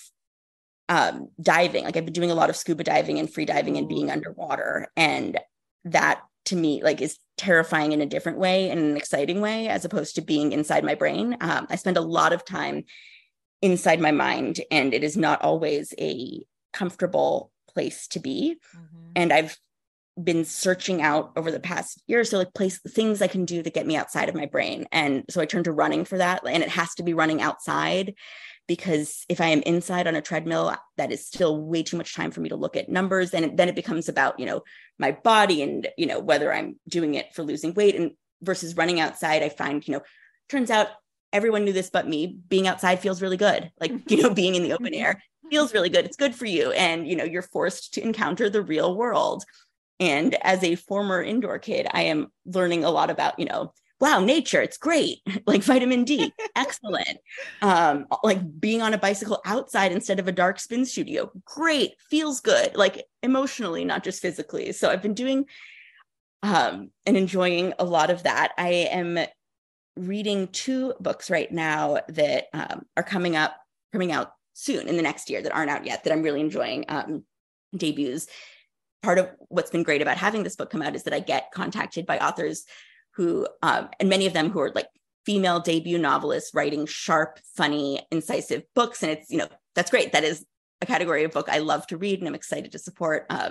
[0.88, 1.84] um, diving.
[1.84, 4.88] Like I've been doing a lot of scuba diving and free diving and being underwater,
[4.96, 5.38] and
[5.84, 9.84] that to me like is terrifying in a different way in an exciting way as
[9.84, 11.36] opposed to being inside my brain.
[11.40, 12.84] Um, i spend a lot of time
[13.62, 18.56] inside my mind and it is not always a comfortable place to be.
[18.76, 19.10] Mm-hmm.
[19.16, 19.58] and i've
[20.22, 23.70] been searching out over the past year so like place things i can do to
[23.70, 24.86] get me outside of my brain.
[24.92, 28.14] And so i turned to running for that and it has to be running outside
[28.66, 32.30] because if I am inside on a treadmill, that is still way too much time
[32.30, 33.34] for me to look at numbers.
[33.34, 34.62] And then it becomes about, you know,
[34.98, 38.12] my body and, you know, whether I'm doing it for losing weight and
[38.42, 39.42] versus running outside.
[39.42, 40.02] I find, you know,
[40.48, 40.88] turns out
[41.32, 42.38] everyone knew this but me.
[42.48, 43.70] Being outside feels really good.
[43.80, 44.12] Like, mm-hmm.
[44.12, 45.48] you know, being in the open air mm-hmm.
[45.48, 46.04] feels really good.
[46.04, 46.72] It's good for you.
[46.72, 49.44] And, you know, you're forced to encounter the real world.
[50.00, 53.72] And as a former indoor kid, I am learning a lot about, you know,
[54.04, 55.20] wow, nature, it's great.
[55.46, 57.18] like vitamin D, excellent.
[57.62, 62.40] Um, like being on a bicycle outside instead of a dark spin studio, great, feels
[62.40, 64.72] good, like emotionally, not just physically.
[64.72, 65.46] So I've been doing
[66.42, 68.52] um, and enjoying a lot of that.
[68.58, 69.18] I am
[69.96, 73.56] reading two books right now that um, are coming up,
[73.90, 76.84] coming out soon in the next year that aren't out yet that I'm really enjoying
[76.88, 77.24] um,
[77.74, 78.26] debuts.
[79.02, 81.52] Part of what's been great about having this book come out is that I get
[81.52, 82.66] contacted by authors
[83.16, 84.88] who, um, and many of them who are like
[85.24, 89.02] female debut novelists writing sharp, funny, incisive books.
[89.02, 90.12] And it's, you know, that's great.
[90.12, 90.44] That is
[90.80, 93.26] a category of book I love to read and I'm excited to support.
[93.30, 93.50] Uh,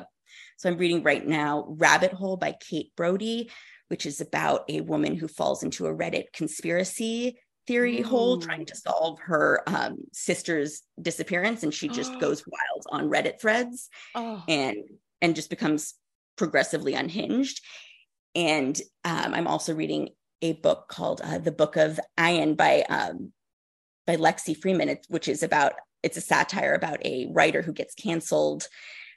[0.57, 3.49] so I'm reading right now Rabbit Hole by Kate Brody,
[3.87, 7.37] which is about a woman who falls into a Reddit conspiracy
[7.67, 8.03] theory Ooh.
[8.03, 12.19] hole trying to solve her um, sister's disappearance and she just oh.
[12.19, 14.43] goes wild on reddit threads oh.
[14.47, 14.77] and
[15.21, 15.93] and just becomes
[16.35, 17.61] progressively unhinged
[18.35, 20.09] and um, I'm also reading
[20.41, 23.31] a book called uh, The Book of Ayin by um,
[24.05, 28.67] by Lexi Freiman, which is about it's a satire about a writer who gets canceled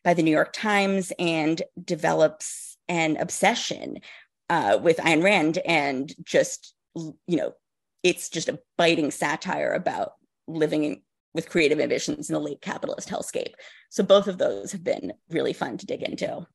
[0.05, 3.99] by the New York Times and develops an obsession
[4.49, 7.53] uh, with Ayn Rand and just you know
[8.03, 10.13] it's just a biting satire about
[10.47, 11.03] living
[11.35, 13.53] with creative ambitions in the late capitalist hellscape.
[13.91, 16.47] So both of those have been really fun to dig into.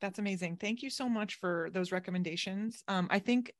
[0.00, 0.56] That's amazing.
[0.56, 2.82] Thank you so much for those recommendations.
[2.86, 3.52] Um, I think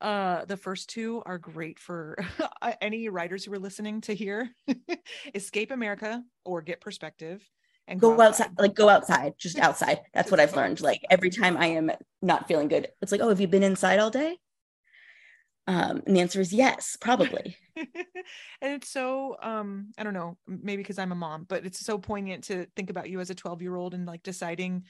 [0.00, 2.18] uh, the first two are great for
[2.80, 4.50] any writers who are listening to hear.
[5.34, 7.48] Escape America or Get Perspective
[7.86, 8.44] and go, go outside.
[8.44, 8.58] outside.
[8.58, 10.00] Like go outside, just outside.
[10.14, 10.80] That's what I've learned.
[10.80, 11.90] Like every time I am
[12.22, 14.38] not feeling good, it's like, oh, have you been inside all day?
[15.66, 17.56] Um, and the answer is yes, probably.
[17.76, 17.86] and
[18.60, 22.44] it's so um, I don't know, maybe because I'm a mom, but it's so poignant
[22.44, 24.84] to think about you as a 12 year old and like deciding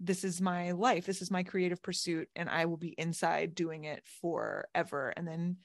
[0.00, 3.84] this is my life this is my creative pursuit and i will be inside doing
[3.84, 5.12] it forever.
[5.16, 5.56] And then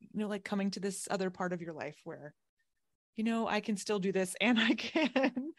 [0.00, 2.34] you know like coming to this other part of your life where
[3.16, 5.52] you know i can still do this and i can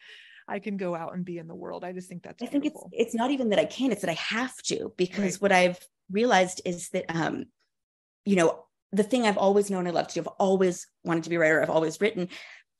[0.48, 1.84] i can go out and be in the world.
[1.84, 4.10] I just think that's i think it's it's not even that i can it's that
[4.10, 5.42] i have to because right.
[5.42, 5.78] what i've
[6.10, 7.44] realized is that um
[8.24, 11.30] you know the thing i've always known i love to do i've always wanted to
[11.30, 12.28] be a writer i've always written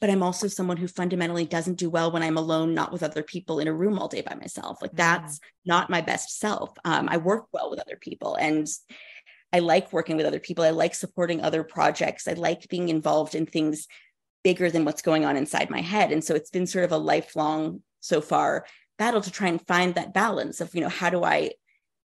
[0.01, 3.23] but I'm also someone who fundamentally doesn't do well when I'm alone, not with other
[3.23, 4.81] people in a room all day by myself.
[4.81, 5.43] Like that's mm.
[5.67, 6.73] not my best self.
[6.85, 8.67] Um, I work well with other people and
[9.53, 10.65] I like working with other people.
[10.65, 12.27] I like supporting other projects.
[12.27, 13.87] I like being involved in things
[14.43, 16.13] bigger than what's going on inside my head.
[16.13, 18.65] And so it's been sort of a lifelong so far
[18.99, 21.53] battle to try and find that balance of, you know, how do I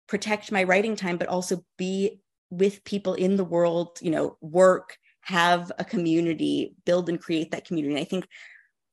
[0.08, 2.20] protect my writing time, but also be
[2.50, 7.66] with people in the world, you know, work, have a community, build and create that
[7.66, 7.94] community.
[7.94, 8.28] And I think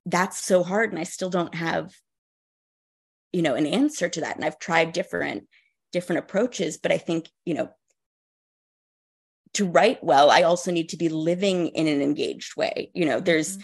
[0.04, 0.90] that's so hard.
[0.90, 1.92] And I still don't have,
[3.32, 4.34] you know, an answer to that.
[4.34, 5.44] And I've tried different,
[5.92, 7.70] different approaches, but I think, you know,
[9.54, 12.90] to write well, I also need to be living in an engaged way.
[12.94, 13.62] You know, there's mm-hmm.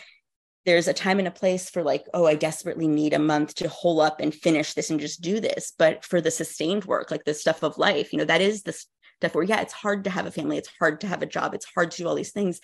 [0.64, 3.68] there's a time and a place for like, oh, I desperately need a month to
[3.68, 5.72] hole up and finish this and just do this.
[5.76, 8.80] But for the sustained work, like the stuff of life, you know, that is the
[9.28, 11.66] where, yeah, it's hard to have a family, it's hard to have a job, it's
[11.66, 12.60] hard to do all these things.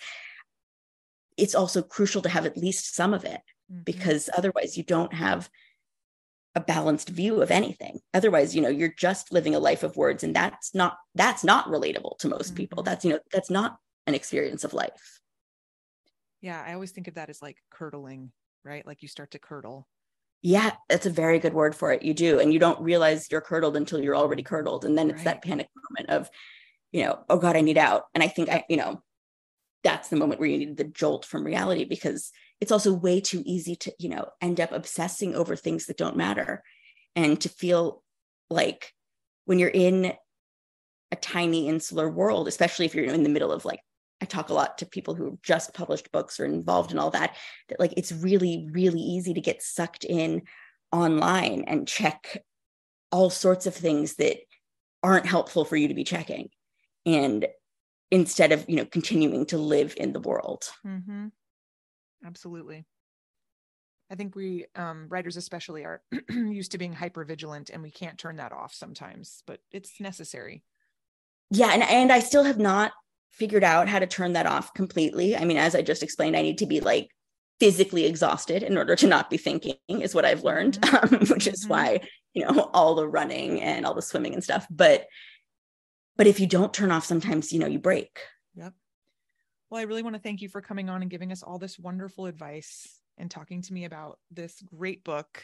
[1.37, 3.41] It's also crucial to have at least some of it
[3.71, 3.83] mm-hmm.
[3.83, 5.49] because otherwise you don't have
[6.55, 10.23] a balanced view of anything otherwise you know you're just living a life of words
[10.23, 12.55] and that's not that's not relatable to most mm-hmm.
[12.55, 13.77] people that's you know that's not
[14.07, 15.21] an experience of life
[16.41, 18.31] yeah i always think of that as like curdling
[18.63, 19.87] right like you start to curdle
[20.41, 23.41] yeah that's a very good word for it you do and you don't realize you're
[23.41, 25.25] curdled until you're already curdled and then it's right.
[25.25, 26.29] that panic moment of
[26.91, 29.01] you know oh god i need out and i think i you know
[29.83, 33.41] that's the moment where you need the jolt from reality because it's also way too
[33.45, 36.63] easy to you know end up obsessing over things that don't matter
[37.15, 38.03] and to feel
[38.49, 38.93] like
[39.45, 40.13] when you're in
[41.11, 43.79] a tiny insular world especially if you're in the middle of like
[44.21, 47.11] i talk a lot to people who have just published books or involved in all
[47.11, 47.35] that
[47.69, 50.41] that like it's really really easy to get sucked in
[50.91, 52.43] online and check
[53.11, 54.37] all sorts of things that
[55.03, 56.49] aren't helpful for you to be checking
[57.05, 57.47] and
[58.11, 60.69] instead of you know continuing to live in the world.
[60.85, 61.27] Mm-hmm.
[62.25, 62.85] Absolutely.
[64.09, 68.17] I think we um, writers especially are used to being hyper vigilant and we can't
[68.17, 70.63] turn that off sometimes but it's necessary.
[71.49, 72.91] Yeah and, and i still have not
[73.31, 76.41] figured out how to turn that off completely i mean as i just explained i
[76.41, 77.09] need to be like
[77.59, 81.15] physically exhausted in order to not be thinking is what i've learned mm-hmm.
[81.15, 81.71] um, which is mm-hmm.
[81.71, 81.99] why
[82.33, 85.07] you know all the running and all the swimming and stuff but
[86.15, 88.19] but if you don't turn off sometimes you know you break
[88.55, 88.73] yep
[89.69, 91.77] well, I really want to thank you for coming on and giving us all this
[91.77, 95.43] wonderful advice and talking to me about this great book.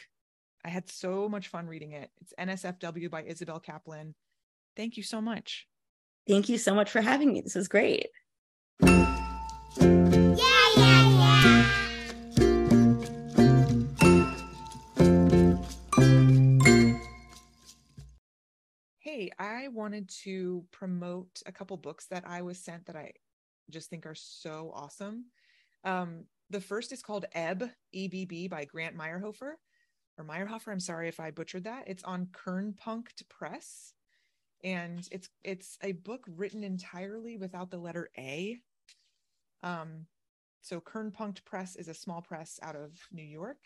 [0.64, 2.10] I had so much fun reading it.
[2.22, 4.14] It's NSFW by Isabel Kaplan.
[4.76, 5.66] Thank you so much.
[6.26, 7.42] Thank you so much for having me.
[7.42, 8.08] This was great.
[8.80, 9.16] Yeah,
[10.76, 11.70] yeah, yeah.
[19.00, 23.12] Hey, I wanted to promote a couple books that I was sent that I
[23.70, 25.26] just think are so awesome.
[25.84, 29.52] Um, the first is called Ebb, EBB by Grant Maierhofer
[30.16, 30.68] or Maierhofer.
[30.68, 31.84] I'm sorry if I butchered that.
[31.86, 33.92] It's on Kernpunkt Press.
[34.64, 38.58] And it's it's a book written entirely without the letter A.
[39.62, 40.06] Um,
[40.62, 43.58] so Kernpunkt Press is a small press out of New York,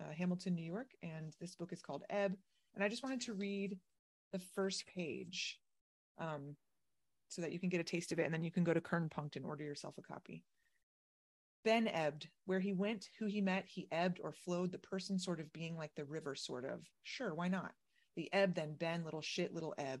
[0.00, 2.36] uh, Hamilton, New York, and this book is called Ebb.
[2.74, 3.78] And I just wanted to read
[4.32, 5.58] the first page.
[6.18, 6.56] Um,
[7.34, 8.24] so that you can get a taste of it.
[8.24, 10.44] And then you can go to Kernpunkt and order yourself a copy.
[11.64, 12.28] Ben ebbed.
[12.46, 15.76] Where he went, who he met, he ebbed or flowed, the person sort of being
[15.76, 16.80] like the river, sort of.
[17.02, 17.72] Sure, why not?
[18.16, 20.00] The ebb, then Ben, little shit, little ebb.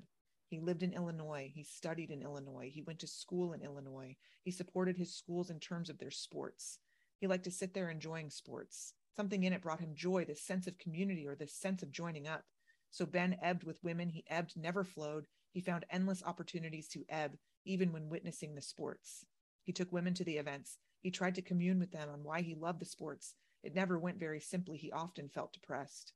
[0.54, 1.50] He lived in Illinois.
[1.52, 2.70] He studied in Illinois.
[2.72, 4.14] He went to school in Illinois.
[4.44, 6.78] He supported his schools in terms of their sports.
[7.18, 8.94] He liked to sit there enjoying sports.
[9.16, 12.28] Something in it brought him joy, this sense of community or this sense of joining
[12.28, 12.44] up.
[12.92, 14.10] So Ben ebbed with women.
[14.10, 15.26] He ebbed, never flowed.
[15.50, 19.26] He found endless opportunities to ebb, even when witnessing the sports.
[19.64, 20.78] He took women to the events.
[21.00, 23.34] He tried to commune with them on why he loved the sports.
[23.64, 24.78] It never went very simply.
[24.78, 26.12] He often felt depressed.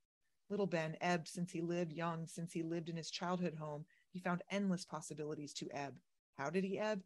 [0.49, 3.85] Little Ben ebbed since he lived young, since he lived in his childhood home.
[4.11, 5.95] He found endless possibilities to ebb.
[6.37, 7.03] How did he ebb?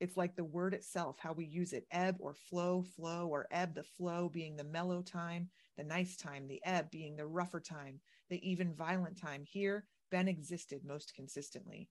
[0.00, 3.74] It's like the word itself, how we use it ebb or flow, flow or ebb,
[3.74, 8.00] the flow being the mellow time, the nice time, the ebb being the rougher time,
[8.30, 9.44] the even violent time.
[9.44, 11.88] Here, Ben existed most consistently.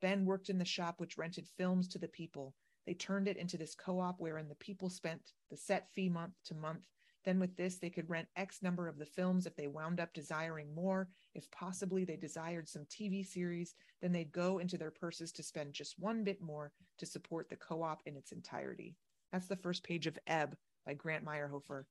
[0.00, 2.54] Ben worked in the shop which rented films to the people.
[2.86, 6.34] They turned it into this co op wherein the people spent the set fee month
[6.46, 6.86] to month.
[7.24, 10.12] Then, with this, they could rent X number of the films if they wound up
[10.12, 11.08] desiring more.
[11.34, 15.72] If possibly they desired some TV series, then they'd go into their purses to spend
[15.72, 18.96] just one bit more to support the co op in its entirety.
[19.32, 21.84] That's the first page of Ebb by Grant Maierhofer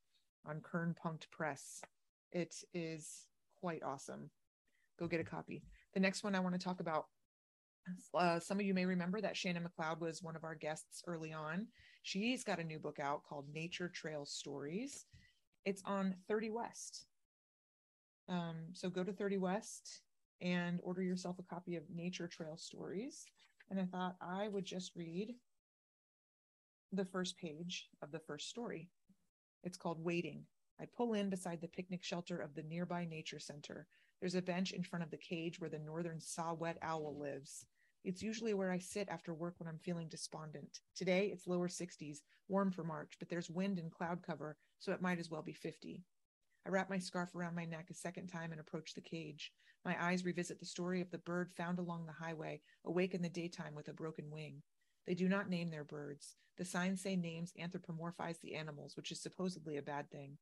[0.45, 1.81] on Kern Kernpunkt Press.
[2.31, 3.27] It is
[3.59, 4.29] quite awesome
[4.99, 5.63] go get a copy.
[5.93, 7.05] The next one I want to talk about.
[8.17, 11.33] Uh, some of you may remember that Shannon McLeod was one of our guests early
[11.33, 11.67] on.
[12.03, 15.05] She's got a new book out called Nature Trail Stories.
[15.65, 17.05] It's on 30 West.
[18.29, 20.01] Um, so go to 30 West
[20.41, 23.25] and order yourself a copy of Nature Trail Stories.
[23.69, 25.35] And I thought I would just read
[26.91, 28.89] the first page of the first story.
[29.63, 30.45] It's called Waiting.
[30.79, 33.87] I pull in beside the picnic shelter of the nearby nature center.
[34.19, 37.65] There's a bench in front of the cage where the northern saw-whet owl lives.
[38.03, 40.81] It's usually where I sit after work when I'm feeling despondent.
[40.95, 42.17] Today, it's lower 60s,
[42.49, 45.53] warm for March, but there's wind and cloud cover, so it might as well be
[45.53, 46.03] 50.
[46.65, 49.53] I wrap my scarf around my neck a second time and approach the cage.
[49.85, 53.29] My eyes revisit the story of the bird found along the highway, awake in the
[53.29, 54.61] daytime with a broken wing.
[55.07, 56.35] They do not name their birds.
[56.57, 60.37] The signs say names anthropomorphize the animals, which is supposedly a bad thing.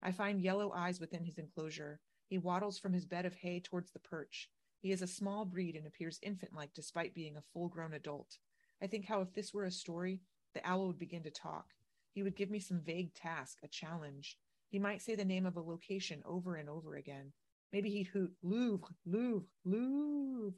[0.00, 1.98] I find yellow eyes within his enclosure.
[2.28, 4.48] He waddles from his bed of hay towards the perch.
[4.78, 8.38] He is a small breed and appears infant like despite being a full grown adult.
[8.80, 10.20] I think how if this were a story,
[10.54, 11.66] the owl would begin to talk.
[12.14, 14.38] He would give me some vague task, a challenge.
[14.70, 17.32] He might say the name of a location over and over again.
[17.72, 20.54] Maybe he'd hoot, Louvre, Louvre, Louvre.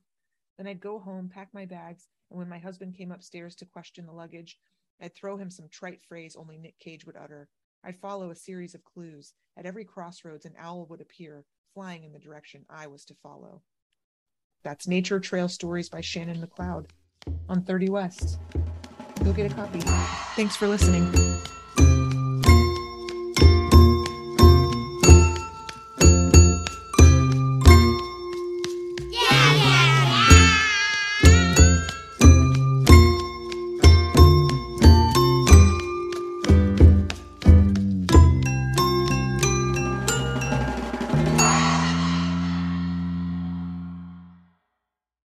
[0.59, 4.05] Then I'd go home, pack my bags, and when my husband came upstairs to question
[4.05, 4.59] the luggage,
[5.01, 7.49] I'd throw him some trite phrase only Nick Cage would utter.
[7.85, 9.33] I'd follow a series of clues.
[9.57, 13.63] At every crossroads, an owl would appear, flying in the direction I was to follow.
[14.63, 16.91] That's Nature Trail Stories by Shannon McLeod
[17.49, 18.39] on 30 West.
[19.25, 19.81] Go get a copy.
[20.37, 21.13] Thanks for listening.